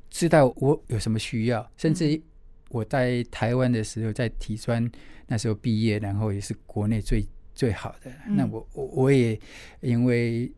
[0.10, 2.22] 知道我有什么需要，甚至
[2.70, 4.89] 我在台湾的时候，在体专
[5.28, 9.39] 那时候毕业，然后也是国内最最好的，那我我我也
[9.82, 10.52] 因为。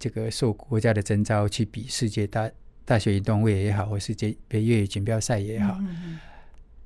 [0.00, 2.48] 这个受国家的征召去比世界大
[2.84, 6.20] 大学运动会也好，或世界杯越野锦标赛也好，嗯嗯、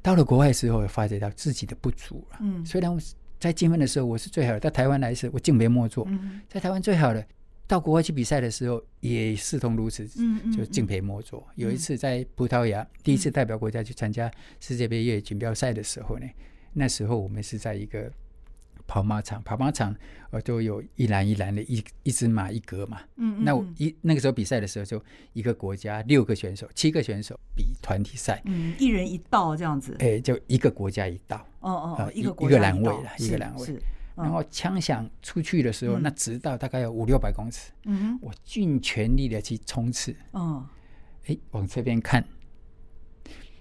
[0.00, 2.38] 到了国外之后，发觉到自己的不足了。
[2.40, 2.98] 嗯，虽然我
[3.42, 7.26] 在金门的时候我是最好的，到台湾来时我敬陪末座，嗯、在台湾最好的，
[7.66, 11.44] 到国外去比赛的时候也视同如此，嗯、就敬陪末座。
[11.56, 16.26] 嗯、有一次在葡萄牙，嗯、第一次代表国家去参加世界杯越野锦标赛的时候呢，
[16.72, 18.08] 那时候我们是在一个。
[18.92, 19.96] 跑马场，跑马场，
[20.32, 23.00] 呃，都有一栏一栏的一一只马一格嘛。
[23.16, 25.02] 嗯，嗯，那我一那个时候比赛的时候，就
[25.32, 28.42] 一个国家六个选手，七个选手比团体赛。
[28.44, 29.96] 嗯，一人一道这样子。
[30.00, 31.38] 哎，就一个国家一道。
[31.60, 33.78] 哦哦，呃、一个一个栏位了，一个栏位。
[34.14, 37.72] 然后枪响出去的时候，那直到大概有五六百公尺。
[37.84, 40.14] 嗯，我尽全力的去冲刺。
[40.34, 40.62] 嗯。
[41.28, 42.22] 哎，往这边看，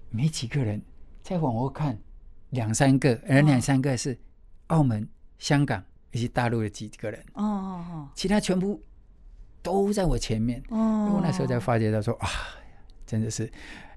[0.09, 0.81] 没几个人；
[1.23, 1.97] 再往后看，
[2.49, 4.19] 两三个，而两三个是。
[4.67, 5.05] 澳门、
[5.41, 8.79] 香港以及大陆的几个人，哦哦哦，其他全部
[9.63, 10.61] 都在我前面。
[10.69, 12.29] 哦，我那时候才发觉到说啊，
[13.07, 13.51] 真的是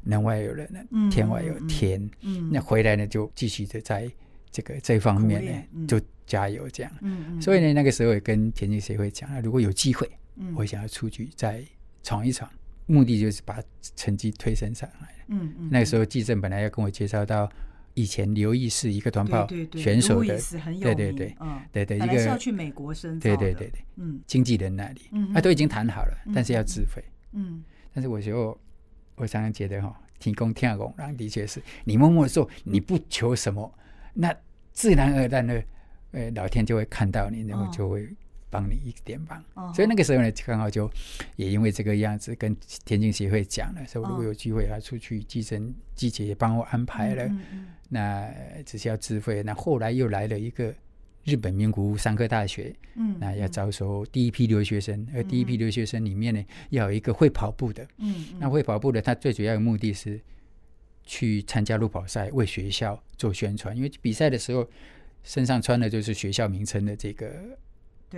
[0.05, 2.11] 人外有人，天外有天。
[2.23, 4.11] 嗯，那回来呢，就继续的在
[4.51, 6.91] 这个这方面呢，就加油这样。
[7.03, 10.11] 嗯，所以呢，那个时候也跟田径协会讲了，如果有机会，
[10.57, 11.63] 我想要出去再
[12.03, 12.51] 闯一闯，
[12.87, 13.63] 目的就是把
[13.95, 15.15] 成绩推升上来。
[15.29, 17.53] 嗯嗯，那个时候季正本来要跟我介绍到。
[17.95, 20.39] 以前刘易是一个短跑选手的，
[20.81, 21.37] 对对对，
[21.73, 25.03] 对对一个要去美国深造，对对对对，嗯，经纪人那里，
[25.33, 27.03] 他都已经谈好了，但是要自费，
[27.33, 28.59] 嗯，但是我就
[29.15, 33.73] 我常常觉得哈，提供天公，然后的确是你默默做，你不求什么，
[34.13, 34.35] 那
[34.73, 35.63] 自然而然的，
[36.11, 38.09] 呃，老天就会看到你，然后就会
[38.55, 39.45] 帮你一点忙。
[39.55, 40.89] 哦、所以那个时候呢，刚好就
[41.35, 48.33] 也因为这个样子，跟田径协会讲了，说如果有机会啊出去，寄生季姐也帮我安排了，嗯嗯嗯那
[48.65, 49.43] 只需要自费。
[49.43, 50.73] 那后来又来了一个
[51.25, 60.21] 日本名古屋商科大学，嗯，那要招收第一批留学生，而第一批留学生里面呢，要有一个会跑步的，嗯，那会跑步的，他最主要的目的是
[61.03, 64.65] 去参加路跑赛，为学校做宣传，因为比赛的时候。
[65.27, 67.33] 身上穿的就是学校名称的这个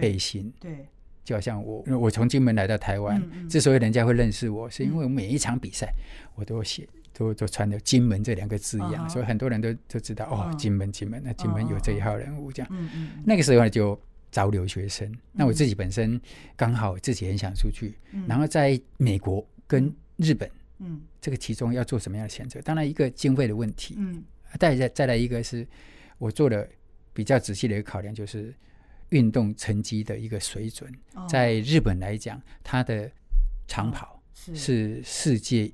[0.01, 0.87] 背心，对，对
[1.25, 5.93] 就好像我我从金门来到台湾，之所以人家会认识我，是因为我每一场比赛
[6.35, 12.89] 我都写都都穿的金门这两个字一样，嗯、所以很多人都都知道、嗯、哦，金门金门，那金门有这一号人物这样。
[13.25, 13.99] 那个时候呢，就
[14.31, 15.11] 招留学生。
[15.11, 16.21] 嗯、那我自己本身
[16.57, 22.61] 刚好自己很想出去，嗯、然后在美国跟日本，嗯，这个其中要做什么样的选择？
[22.63, 24.23] 当然一个经费的问题，嗯，
[24.59, 25.67] 再再再来一个是
[26.19, 26.67] 我做了。
[27.17, 28.55] 比较仔细的一个考量就是
[29.11, 30.93] 运动成绩的一个水准，
[31.29, 33.11] 在日本来讲，它的
[33.69, 35.03] 长跑是。
[35.03, 35.71] 世界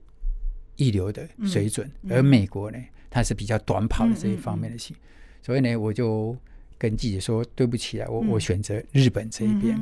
[0.76, 4.96] 一流的水准，而美国呢，它是比较短跑的这一方面的性，
[5.42, 6.36] 所以呢，我就
[6.76, 9.78] 跟记者说对不起啊，我我选择日本这一边，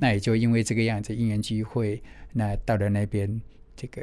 [0.00, 3.40] 那也就因为这个样子因缘机会，那到了那边
[3.74, 4.02] 这个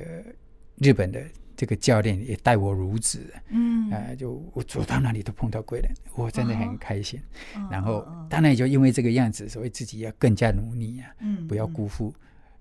[0.78, 1.24] 日本的。
[1.56, 7.20] 这个教练也待我如子，嗯，啊、呃，就我走到哪里都碰到贵人，我真的很开心。
[7.56, 12.14] 哦、然后，当然也就因为这个样子，所以自己要更加努力啊，嗯，不要辜负。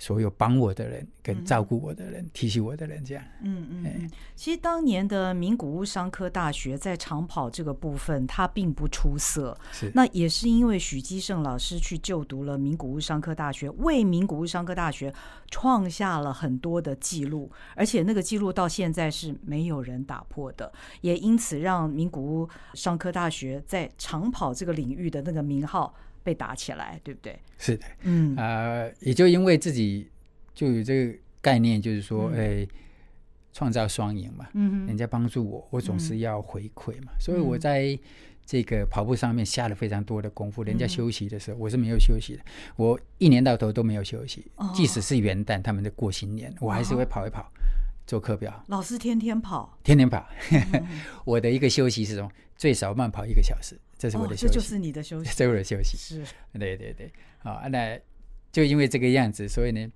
[0.04, 3.24] 所有帮我的人，跟照顾我的人，嗯、提醒我的人，这样。
[3.40, 3.84] 嗯嗯。
[3.86, 9.56] 嗯其实当年的名古屋商科大学在长跑这个部分，它并不出色。
[9.72, 9.90] 是。
[9.94, 15.10] 那也是因为许基胜老师去就读了名古屋商科大学，为名古屋商科大学
[15.50, 25.94] 创下了很多的记录，而且那个记录到现在是没有人打破的，也因此让名古屋商科大学在长跑这个领域的那个名号。
[26.24, 27.38] 被打起来，对不对？
[27.58, 28.34] 是的，嗯。
[28.34, 30.10] 啊、呃，也就因为自己
[30.54, 32.68] 就有这个概念，就是说，哎、嗯，
[33.52, 37.96] 创造双赢嘛，嗯，人家帮助我，我总是要回馈嘛，嗯、所以我在
[38.46, 40.64] 这个跑步上面下了非常多的功夫。
[40.64, 42.42] 嗯、人家休息的时候，我是没有休息的，
[42.76, 47.52] 我一年到头都没有休息，哦、即使是元旦，他们在过新年，我还是会跑一跑，
[48.06, 48.64] 做课表。
[48.68, 50.88] 老师天天跑，天天跑，嗯、
[51.24, 53.78] 我的一个休息是从最少慢跑一个小时。
[53.98, 55.96] 这是我的休息，哦、这就是你的休息， 这是我的休息。
[55.96, 56.22] 是，
[56.58, 57.98] 对对对，好，那
[58.52, 59.86] 就因为这个样子，所以呢，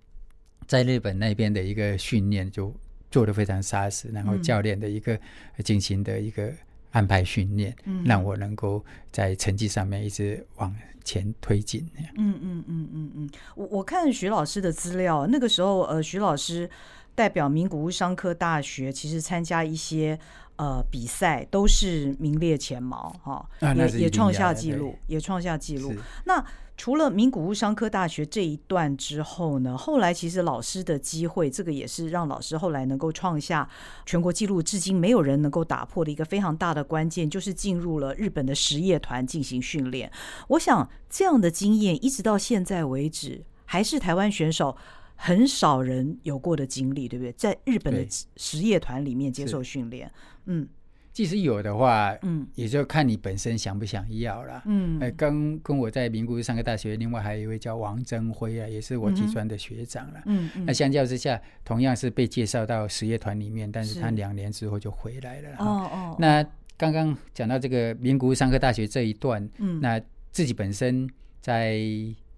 [0.67, 2.75] 在日本那边的一个训练就
[3.11, 5.19] 做的非常扎实，然后教练的一个
[5.65, 6.53] 进行的一个
[6.91, 11.89] 安排训练，嗯、让我能够在成绩上面一直往前推进。
[12.17, 16.69] 嗯嗯嗯嗯嗯，我我看徐老师的资料，那个时候呃，徐老师
[17.19, 20.17] 代表名古屋商科大学，其实参加一些。
[20.59, 25.95] 呃，比赛都是名列前茅哈，也也创下纪录，也创下纪录。
[26.25, 26.45] 那
[26.77, 33.71] 除了名古屋商科大学这一段之后呢，后来其实老师的机会，这个也是让老师后来能够创下
[34.05, 40.11] 全国纪录，至今没有人能够打破的一个非常大的关键，就是进入了日本的实业团进行训练。
[40.49, 44.77] 我想这样的经验一直到现在为止，还是台湾选手
[45.21, 47.33] 很少人有过的经历，对不对？
[47.33, 50.09] 在日本的实业团里面接受训练。
[50.47, 50.67] 嗯，
[51.13, 54.63] 即使有的话，嗯，也就看你本身想不想要了。
[54.67, 60.23] 嗯，呃，跟跟我在名古屋商科大学，另外还有一位叫王增辉啊，也是我体专的学长了。
[60.27, 65.57] 嗯嗯，那相较之下，同样是被介绍到实业团里面，但是他两年之后就回来了。
[65.59, 70.01] 哦哦，那刚刚讲到这个名古屋商科大学这一段，嗯，那
[70.31, 71.77] 自己本身在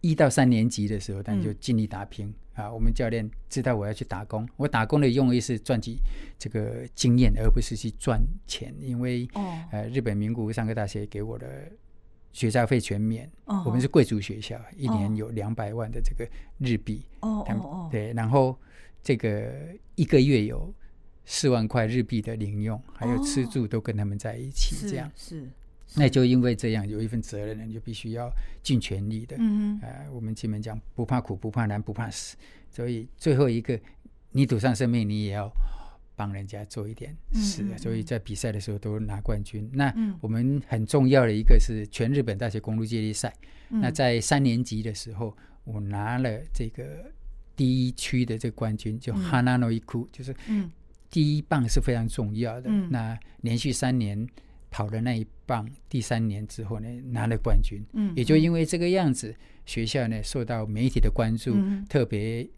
[0.01, 2.33] 一到三年级的时候，但就尽力打拼。
[2.55, 5.97] 啊，我们教练知道我要去打工，我打工的用意是赚取
[6.39, 8.75] 这个经验，而不是去赚钱。
[8.81, 11.71] 因为、哦、呃，日本名古屋商科大学给我的
[12.33, 17.03] 学杂费全免，哦、我们是贵族学校，一年有两百万的这个日币。
[17.21, 18.59] 哦他们哦，对，然后
[19.03, 19.51] 这个
[19.95, 20.75] 一个月有
[21.25, 25.41] 四万块日币的零用，还有吃住都跟他们在一起，这样、哦、是。
[25.41, 25.49] 是
[25.97, 28.31] 那就因为这样有一份责任，你就必须要
[28.63, 29.37] 尽全力的。
[29.39, 32.37] 嗯哼呃，我们前面讲不怕苦，不怕难，不怕死。
[32.71, 33.79] 所以最后一个，
[34.31, 35.51] 你赌上生命，你也要
[36.15, 37.65] 帮人家做一点事。
[37.65, 39.69] 嗯嗯嗯，所以在比赛的时候都拿冠军。
[39.73, 43.35] 那我们很重要的一个是全日本大学公路接力赛。
[43.71, 47.11] 嗯、那在三年级的时候，我拿了这个
[47.57, 50.33] 第一区的这个冠军，就哈纳诺伊库，就是
[51.11, 52.71] 第一棒是非常重要的。
[52.71, 54.29] 嗯、那连续三年。
[54.71, 57.83] 跑了那一棒，第三年之后呢，拿了冠军。
[57.93, 59.35] 嗯，也就因为这个样子，
[59.67, 62.49] 学校呢受到媒体的关注，嗯、特别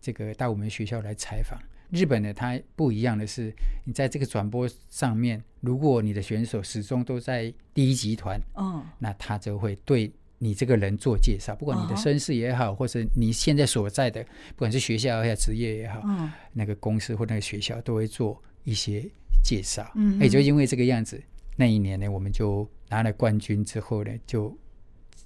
[0.00, 1.58] 这个到我们学校来采访。
[1.90, 3.52] 日本呢，它不一样的是，
[3.84, 10.08] 你在这个转播上面，如果你的选手始终都在第一集团，哦，那他就会对
[10.38, 12.74] 你这个人做介绍，不管你的身世也好，uh.
[12.74, 16.28] 或者你现在所在的，不管是学校也好，职业也好，uh huh.
[16.52, 19.04] 那个公司或那个学校都会做一些
[19.42, 19.90] 介绍。
[19.96, 21.20] 嗯、uh，也、就因为这个样子，
[21.60, 24.56] 那一年呢，我们就拿了冠军之后呢，就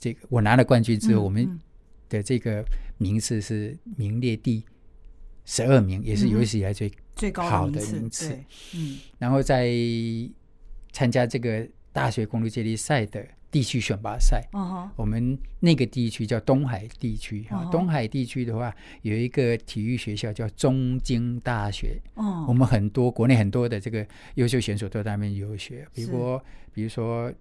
[0.01, 1.25] 这个我拿了冠军之后，uh.
[1.25, 1.61] 我们
[2.09, 2.65] 的这个
[2.99, 4.65] 名次是名列第
[5.45, 8.37] 十二名，也是有史以来最最高的名次。
[8.75, 9.73] 嗯，然后在
[10.91, 13.25] 参加这个大学公路接力赛的。
[13.55, 14.89] 地区选拔赛，uh.
[14.97, 17.47] 我们那个地区叫东海地区。
[17.49, 17.71] Uh huh.
[17.71, 22.03] 东海地区的话，有一个体育学校叫中京大学。
[22.17, 22.47] Uh huh.
[22.49, 27.33] 我们很多国内很多的这个优秀选手都在那边游学，比如说，比如说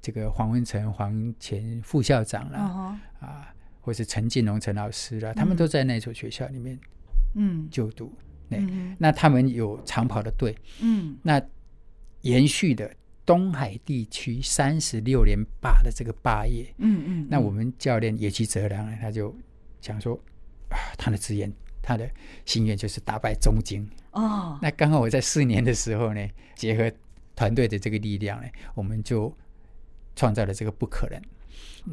[0.00, 3.26] 这个黄文成、黄前副校长啦，uh.
[3.26, 6.78] 啊，或是陈进龙陈老师啦，他们都在那所学校里面
[7.34, 8.14] 嗯就读。
[8.50, 8.96] 嗯、uh，huh.
[9.00, 11.16] 那他们有长跑的队，嗯、uh，huh.
[11.24, 11.42] 那
[12.20, 12.88] 延续的。
[13.24, 19.34] 东海地区三十六连霸的这个霸业，嗯嗯，那我们教练野崎哲郎呢，他就
[19.80, 20.14] 想说
[20.70, 22.10] 啊，他的志愿，他的
[22.44, 24.58] 心愿就是打败中京哦。
[24.60, 26.90] 那刚好我在四年的时候呢，结合
[27.36, 29.32] 团队的这个力量呢，我们就
[30.16, 31.20] 创造了这个不可能，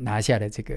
[0.04, 0.76] 拿下了这个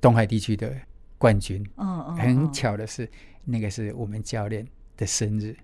[0.00, 0.72] 东海地区的
[1.18, 1.66] 冠军。
[1.76, 3.10] 嗯嗯，很巧的是，
[3.44, 4.66] 那个是我们教练
[4.96, 5.56] 的生日。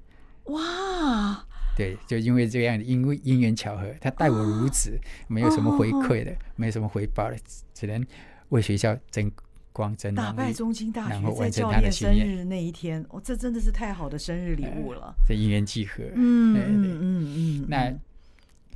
[0.47, 1.47] 哇！
[1.75, 7.37] 对，就因为这样的，因为因缘巧合，他待我如此，没有什么回馈的，哦、没有什么回报的，
[7.73, 8.05] 只能
[8.51, 9.31] 为学校争
[9.73, 15.15] 光争打败中京大学，在教练生日那一天，哦，这真的是太好的生日礼物了。
[15.27, 17.91] 这因缘际合，嗯嗯嗯嗯，那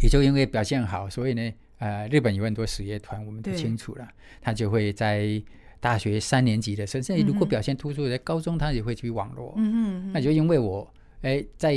[0.01, 4.09] 也就因为表现好，所以呢，呃，日本有很多实业团，我们都清楚了，
[4.41, 5.43] 他就会在
[5.81, 9.53] 大学三年级的时候，甚至如果表现突出的，在高中他也会去网络。
[9.59, 10.91] 嗯嗯，那就因为我，
[11.21, 11.77] 哎，在。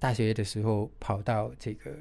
[0.00, 1.92] 大学的时候跑到这个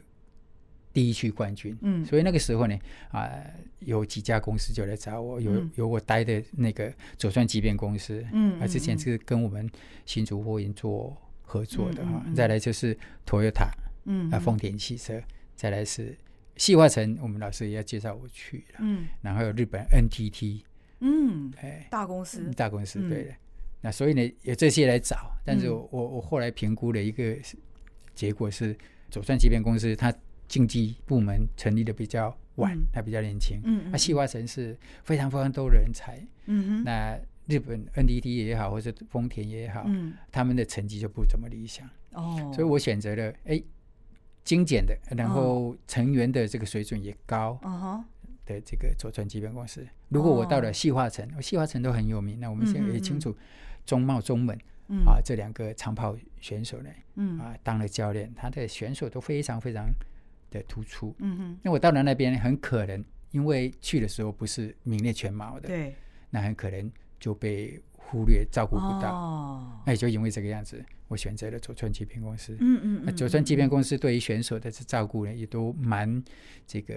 [0.91, 2.75] 第一区冠军，嗯，所以那个时候呢，
[3.11, 9.69] 啊、呃，有几家公司就来找我，有有我待的那个左川机变公司，嗯，啊，之前是跟我们
[10.05, 13.69] 新竹货运做合作的哈，再来就是 Toyota，
[14.05, 15.21] 嗯，啊，丰田汽车，
[15.55, 16.17] 再来是
[16.55, 20.61] 细化成，我们老师也要介绍我去了，嗯，然后有日本 NTT，
[21.01, 23.37] 嗯，哎，大公司，大公司，对的，嗯、
[23.81, 27.37] 那所以呢，有这些来找，但是我、嗯、我我后来评估了一个。
[28.19, 28.75] 结果是
[29.09, 30.13] 左川机变公司，它
[30.45, 33.61] 经纪部门成立的比较晚，它、嗯、比较年轻。
[33.63, 36.19] 嗯，那，细化城是非常非常多人才。
[36.47, 37.17] 嗯哼，那
[37.47, 41.89] 日本 NDT 也好，或者丰田也好，嗯，他们的成绩就不怎么理想。
[42.11, 43.63] 哦，所以我选择了哎
[44.43, 47.57] 精简的，然后成员的这个水准也高。
[48.45, 49.87] 的这个左川机变公司。
[50.09, 53.33] 如果我到了细化城，细化城都很有名，那我们现在也清楚
[53.85, 54.59] 中茂、中门。
[54.89, 59.85] 嗯、啊，这两个长跑选手呢，嗯、啊，当了教练，他的选手都非常非常
[60.51, 61.15] 的突出。
[61.19, 65.95] 嗯哼，那我到了那边，很可能因为去的时候不是名列前茅的，对，
[66.29, 69.13] 那很可能就被忽略、照顾不到。
[69.13, 72.57] 哦，那也就因为这个样子，我选择了佐川机变公司。
[72.59, 76.23] 嗯嗯，那佐川机变公司对于选手的照顾呢，也都蛮
[76.67, 76.95] 这个。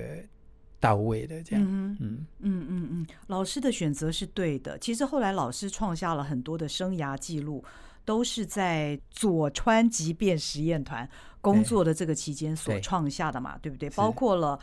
[0.83, 4.77] 到位的这样，嗯嗯嗯嗯嗯，老师的选择是对的。
[4.79, 7.65] 其实后来老师创下了很多的生涯记录，
[8.05, 11.09] 都是在佐川急便实验团
[11.41, 13.91] 工作的这个期间所创下的嘛，对，对不对？
[13.91, 14.59] 包括了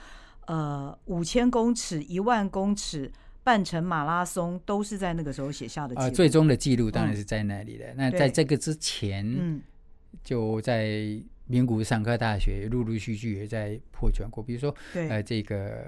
[0.47, 3.09] 呃五千公尺、一万公尺、
[3.41, 6.03] 半程马拉松，都是在那个时候写下的记录。
[6.03, 7.86] 呃，最终的记录当然是在那里的。
[7.86, 9.61] 嗯、那在这个之前，嗯，
[10.22, 11.17] 就在。
[11.50, 15.84] 名古屋商科大学陆陆续续也在破全国，比如说，呃，这个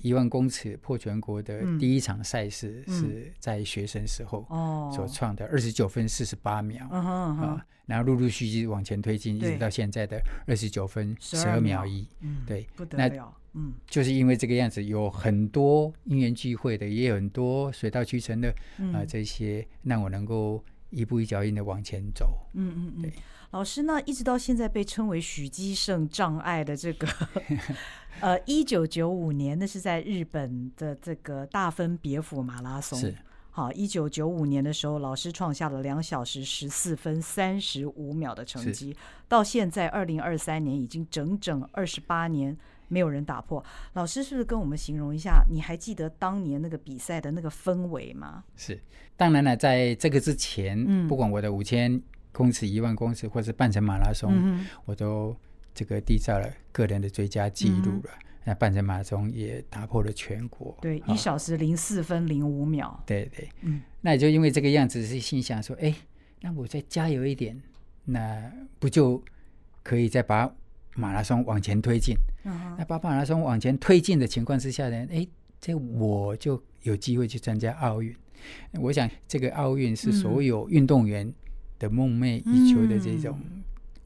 [0.00, 4.46] 一万公尺破全国的第一场赛事是在学生时候
[4.90, 11.84] 所创的二十九分四十八秒啊，然后陆陆续续往前推进，一直到现在的二十九分十二秒。
[11.84, 12.08] 一，
[12.46, 18.48] 对，不得了，嗯，就是因为这个样子，有很多因缘聚会的，也有很多水到渠成的
[18.94, 23.12] 啊，这些让我能够一步一脚印的往前走，嗯嗯嗯，对。
[23.52, 27.06] 老师呢，一直到现在被称为许基胜障碍的这个，
[28.20, 32.98] 呃，一九九五年那是在日本的这个大分别府马拉松。
[32.98, 33.14] 是，
[33.50, 38.94] 好，一九九五年的时候，老师创下了两小时十四分三十五秒的成绩。
[39.28, 42.54] 到现在二零二三年，已经整整二十八年
[42.88, 43.64] 没有人打破。
[43.94, 45.44] 老师是不是跟我们形容一下？
[45.48, 48.44] 你还记得当年那个比赛的那个氛围吗？
[48.56, 48.78] 是，
[49.16, 52.02] 当然了，在这个之前，嗯，不管我的五千。
[52.36, 55.34] 公尺、一万公尺，或是半程马拉松，嗯、我都
[55.72, 58.10] 这个缔造了个人的最佳纪录了。
[58.12, 63.02] 嗯、那半程马拉松也打破了全国，对，一小时零四分零五秒。
[63.06, 65.94] 对对，嗯，那也就因为这个样子，是心想说，哎，
[66.42, 67.58] 那我再加油一点，
[68.04, 69.22] 那不就
[69.82, 70.54] 可以再把
[70.94, 72.14] 马拉松往前推进？
[72.44, 75.26] 嗯、那把马拉松往前推进的情况之下呢，哎，
[75.58, 78.14] 这我就有机会去参加奥运。
[78.74, 81.32] 我想，这个奥运是所有运动员
[81.78, 83.40] 的梦寐以求的这种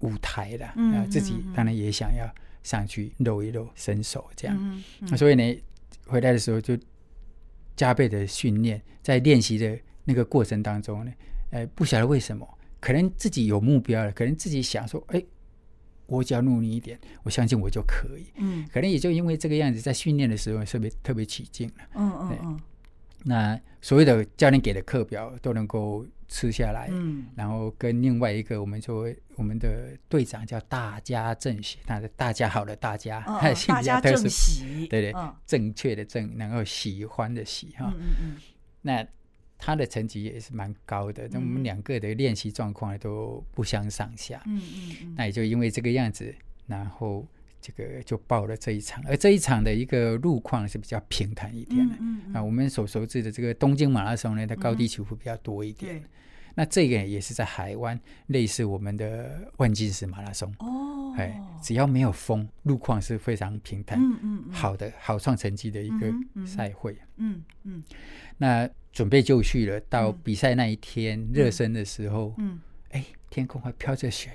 [0.00, 0.72] 舞台了。
[0.76, 2.28] 嗯、啊，自己当然也想要
[2.62, 4.56] 上去露一露身手，这样。
[4.58, 5.62] 嗯嗯、所以呢，
[6.06, 6.76] 回来的时候就
[7.76, 11.12] 加倍的训练，在练习的那个过程当中呢，
[11.50, 12.46] 呃，不晓得为什么，
[12.80, 15.22] 可能自己有目标了，可能自己想说，哎。
[16.06, 18.26] 我只要努力一点，我相信我就可以。
[18.34, 21.74] 嗯，可能也就因为这个样子，在训练的时候特别特别起劲了。
[21.94, 22.60] 嗯嗯嗯。
[23.22, 26.88] 那所有的教练给的课表都能够吃下来。
[26.90, 27.26] 嗯。
[27.36, 29.06] 然后跟另外一个我们说
[29.36, 37.92] 我们的队长叫大家正喜，他的大家好的大家，哦、大家正喜，对对，哦、正确的正，然后喜欢的喜哈。
[37.94, 38.36] 嗯嗯嗯。
[38.80, 39.06] 那。
[39.62, 44.42] 他的成绩也是蛮高的，那我们两个的练习状况都不相上下。
[44.46, 45.14] 嗯嗯嗯。
[45.14, 46.34] 那也就因为这个样子，
[46.66, 47.28] 然后
[47.60, 51.94] 这个就报了这一场，而这一场的一个路况是比较平坦一点的。
[52.00, 52.34] 嗯嗯。
[52.34, 56.02] 啊，我们所熟知的这个东京马拉松呢，它高低起伏比较多一点。
[56.54, 60.52] 那这个也是在海湾，类似我们的万金石马拉松。
[60.58, 61.14] 哦。
[61.16, 63.98] 哎，只要没有风，路况是非常平坦。
[64.00, 64.44] 嗯嗯。
[64.50, 66.12] 好的，好创成绩的一个
[66.46, 66.96] 赛会。
[67.16, 67.82] 嗯嗯。
[68.38, 68.68] 那。
[68.92, 72.58] 准备就绪了，到比赛那一天热身的时候，嗯，
[72.90, 74.32] 哎，天空还飘着雪。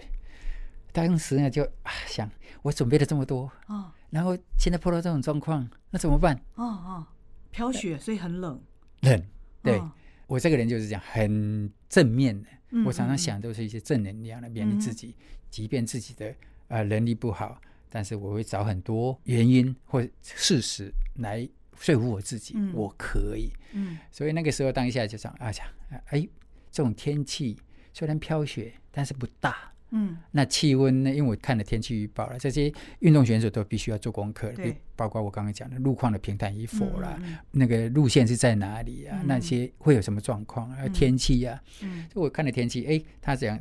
[0.96, 2.32] 当时呢，就啊想，
[2.62, 6.34] 我准备了这么多，哦，然后现在碰到这种状况，那怎么办？
[6.56, 7.08] 哦哦，
[7.52, 8.62] 飘雪，所以很冷。
[9.02, 9.22] 冷，
[9.62, 9.82] 对，
[10.26, 12.48] 我这个人就是这样，很正面的。
[12.86, 15.14] 我常常想都是一些正能量的，勉励自己，
[15.50, 16.34] 即便自己的
[16.70, 21.48] 呃能力不好，但是我会找很多原因或事实来。
[21.78, 23.52] 说服我自己，嗯、我可以。
[23.74, 25.68] 嗯，所以那个时候当下就想啊想，
[26.06, 26.26] 哎，
[26.72, 27.60] 这种天气
[27.92, 29.74] 虽然飘雪，但是不大。
[29.96, 31.10] 嗯，那气温呢？
[31.10, 39.18] 因为我看了天气预报了，这些运动选手都必须要做功课，对，包括我刚刚讲的路况的平坦与否啦，嗯、那个路线是在哪里啊？
[39.22, 40.88] 嗯、那些会有什么状况啊？
[40.90, 41.84] 天气呀、啊？
[41.84, 43.58] 嗯，我看了天气，哎，他讲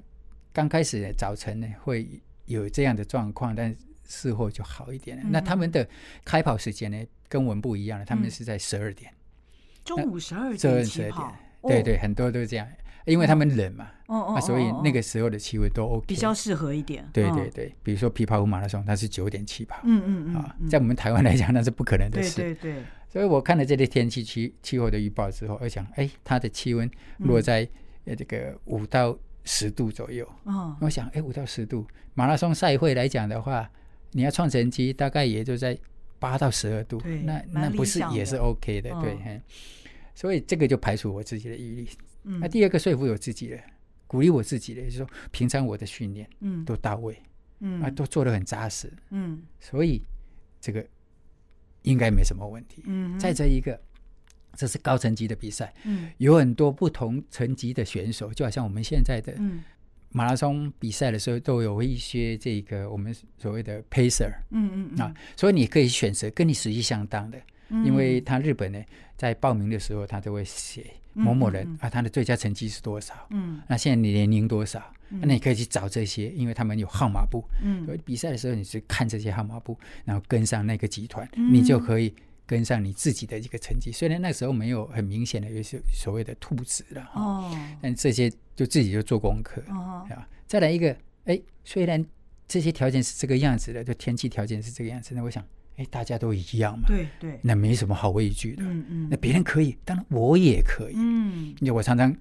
[0.52, 2.08] 刚开始的早晨呢会
[2.46, 3.74] 有这样的状况，但
[4.06, 5.22] 事后就好一点了。
[5.24, 5.88] 嗯、那他们的
[6.24, 7.06] 开跑时间呢？
[7.26, 9.12] 跟我们不一样了，他们是在十二点，
[9.84, 12.68] 中午十二点起跑，对对，很多都是这样，
[13.04, 17.08] 因为他们冷嘛，哦所以那个时候的气温都 OK，比较适合一点。
[17.12, 22.82] 对对对，比如说琵琶湖马拉松，它是九点起跑，嗯嗯嗯，啊，在我们台湾来讲那是不可能的事，对对。
[23.08, 27.68] 所以我看了这些天气气气候的预报之后，我想，哎，它的气温落在
[28.04, 33.70] 呃这个五到十度左右，哦，我想，哎，五到十度，马拉松赛会来讲的话，
[34.12, 35.78] 你要创成绩，大概也就在。
[36.20, 39.42] 八到十二度，那那不是也是 OK 的，对，
[40.14, 41.86] 所以这个就排除我自己的疑
[42.24, 42.38] 虑。
[42.38, 43.58] 那第二个说服我自己的，
[44.06, 47.16] 鼓励我自己的，就是说平常我的训练，嗯，都到位，
[47.60, 50.02] 嗯，啊，都做得很扎实，嗯，所以
[50.60, 50.84] 这个
[51.82, 52.82] 应该没什么问题。
[52.86, 53.80] 嗯，再这一个，
[54.56, 59.62] 这是高层级的比赛，嗯，有很多不同层级的选手，就好像我们现在的，嗯。
[60.16, 65.00] 马拉松比赛的时候都有一些这个我们所谓的 pacer，嗯嗯，嗯。
[65.00, 68.80] 啊，所以你可以选择跟你实际相当的，嗯、因为他日本呢
[69.16, 82.14] 在报名的时候他都会写某某人、嗯嗯、啊他的最佳成绩是多少，嗯，那现在你年龄多少，嗯、那你可以去找这些，因为他们有号码布，嗯，所以比赛的时候你是看这些号码布，然后跟上那个集团，嗯、你就可以。
[82.46, 87.50] 跟上你自己的一个成绩，虽然那时候没有很明显的有些所谓的兔子了哦，
[87.80, 90.06] 但这些就自己就做功课哦。
[90.46, 90.94] 再来一个，
[91.24, 92.04] 哎，虽然
[92.46, 95.42] 这些条件是这个样子的，就天气条件是这个样子，那我想，
[95.76, 102.14] 哎，大家都一样嘛，对对，那没什么好畏惧的，嗯嗯，那别人可以，当然我也可以，嗯，因为我常常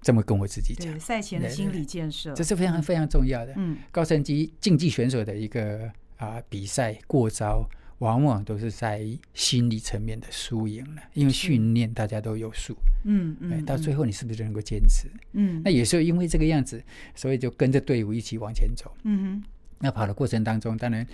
[0.00, 7.68] 这么跟我自己讲，赛前的心理建设，这是非常非常重要的，嗯，高成绩竞技选手的一个啊比赛过招。
[8.00, 15.08] 往往都是在心理层面的输赢了，因为训练大家都有数，嗯嗯，到最后你是不是能够坚持？
[15.32, 16.84] 嗯，那也是因为这个样子，
[17.14, 18.94] 所以就跟着队伍一起往前走。
[19.04, 19.44] 嗯哼，
[19.78, 21.06] 那跑的过程当中，当然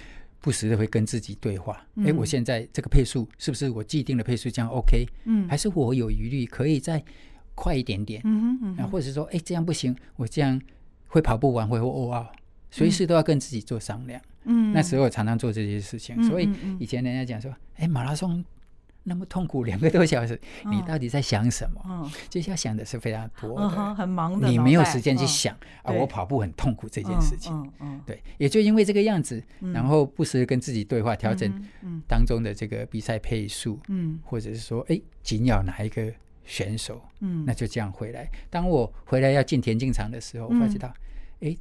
[0.43, 1.83] 不时的会跟自己对话。
[2.05, 5.07] 哎，我现在这个配速是不是我既定的配速这样 OK？
[5.25, 7.03] 嗯，还是我有余力可以再
[7.55, 8.21] 快一点点？
[8.25, 10.61] 嗯嗯，啊，或者是说，哎，这样不行，我这样
[11.07, 12.27] 会跑不完，会哦哦，
[12.71, 14.21] 随时都要跟自己做商量。
[14.45, 18.45] 嗯，那时候我常常做这些事情，嗯、所以以前人家讲说，哎、马拉松
[19.05, 20.35] 那么痛苦，两个多小时，
[20.65, 21.81] 哦、你到底在想什么？
[21.85, 27.53] 嗯、哦，就要想的是非常多的，哦、很忙的，你没有时间去想、哦、啊，我跑步很痛苦这件事情。
[27.53, 31.51] 嗯嗯，对，也就因为这个样子，嗯、然后不时跟自己对话，调整
[32.07, 36.13] 当中的这个比赛配速，嗯，或者是说，哎、欸，紧咬哪一个
[36.45, 38.29] 选手，嗯，那就这样回来。
[38.51, 40.89] 当我回来要进田径场的时候，我发觉到，
[41.41, 41.59] 哎、欸，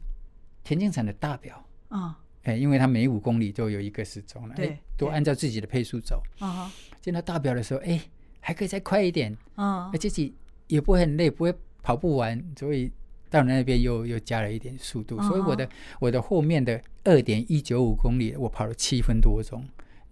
[0.64, 2.00] 田径场的大表啊。
[2.00, 6.24] 哦哎，因为他每五公里都有一个时钟了，对，都按照自己的配速走。
[6.39, 6.72] 啊哈，
[7.02, 7.99] 见到大表的时候，哎，
[8.39, 10.34] 还可以再快一点，嗯，而自己
[10.68, 12.91] 也不会很累，不会跑不完，所以
[13.30, 15.68] 到那边又又加了一点速度，所以我的
[15.99, 19.64] 我的后面的二点一九五公里，我跑了七分多钟。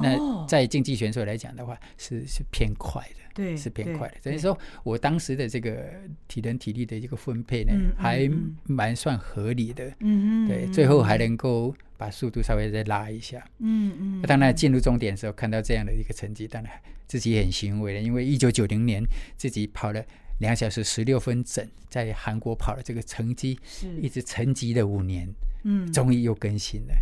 [0.01, 4.15] 那在竞技选手来讲的话，是是偏快的，对，是偏快的。
[4.21, 5.89] 等于说我当时的这个
[6.27, 8.29] 体能体力的一个分配呢，还
[8.63, 9.87] 蛮算合理的。
[9.99, 13.43] 嗯嗯，对，最后还能够把速度稍微再拉一下。
[13.59, 14.21] 嗯嗯。
[14.23, 16.71] 当然进入终点的时候，看到这样的一个成绩，当然
[17.07, 19.03] 自己很欣慰的，因为一九九零年
[19.37, 20.03] 自己跑了
[20.39, 25.27] 两小时十六分整，在韩国跑了这个成绩，是一直沉寂了五年，
[25.63, 26.93] 嗯，终于又更新了。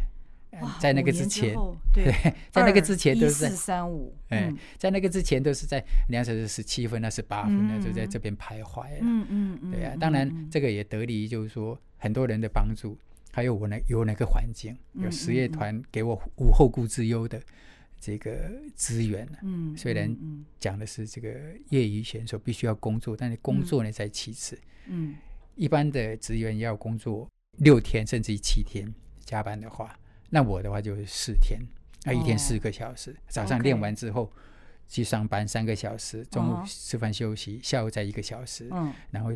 [0.79, 1.55] 在那个之前，
[1.93, 2.11] 对，
[2.51, 8.87] 在那个之前都是在四三五，哎，在那个之前都是在两小时十七分二，十八分啊，就在这边徘徊。
[9.01, 12.97] 嗯嗯嗯，对啊，当然这个也得力于就是说很多人的帮助，
[13.31, 17.41] 还有我那有那个环境，有实业团给我无后顾之忧的
[17.99, 19.27] 这个资源。
[19.43, 20.15] 嗯，虽然
[20.59, 21.29] 讲的是这个
[21.69, 24.57] 业余选手必须要工作，但是工作呢在其次。
[24.87, 25.15] 嗯，
[25.55, 28.93] 一般的职员要工作六天甚至于七天
[29.25, 29.97] 加班的话。
[30.29, 31.59] 那我的话就是四天，
[32.03, 34.31] 那一天四个小时，早上练完之后
[34.87, 38.69] 去上班三个小时，中午吃饭休息，下午再一个小时，
[39.11, 39.31] 然后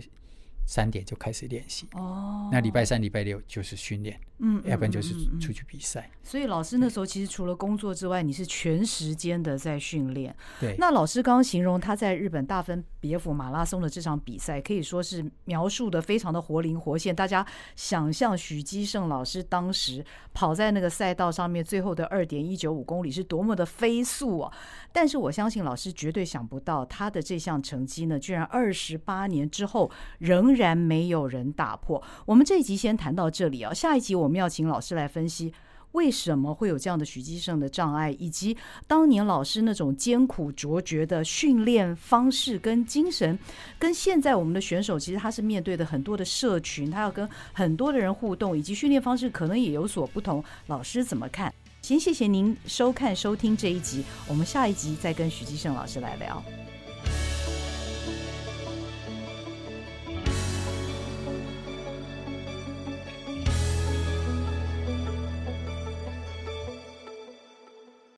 [0.65, 1.87] 三点就开始练习。
[1.93, 4.19] 哦，那礼拜三、礼拜六就是训练。
[4.43, 6.09] 嗯，要不然就是出去比赛。
[6.23, 10.35] 所以老师那时候其实除了工作之外，你是全时间的在训练。
[10.59, 10.75] 对。
[10.79, 17.15] 那老师刚刚形容他在日本大分别府马拉松的这场比赛，可以说是描述的非常的活灵活现。
[17.15, 24.51] 大家想象许基胜老师当时跑在那个赛道上面，最后的二点一九五公里是多么的飞速啊！
[24.91, 32.01] 但是我相信老师绝对想不到，他的这项成绩呢，居然二十八年之后仍然没有人打破。
[32.25, 34.30] 我们这一集先谈到这里啊，下一集我们。
[34.31, 35.53] 我们要请老师来分析
[35.91, 38.55] 为什么会有这样的许基胜的障碍，以及
[38.87, 43.37] 当年老师那种艰苦卓绝的训练方式跟精神，
[43.77, 50.41] 跟现在我们的选手其实他是面对的很多的社群，他要跟很多的人互动，以及训练方式可能也有所不同。
[50.67, 51.53] 老师怎么看？
[51.81, 56.41] 先谢谢您收看收听这一集，我们下一集再跟许基胜老师来聊。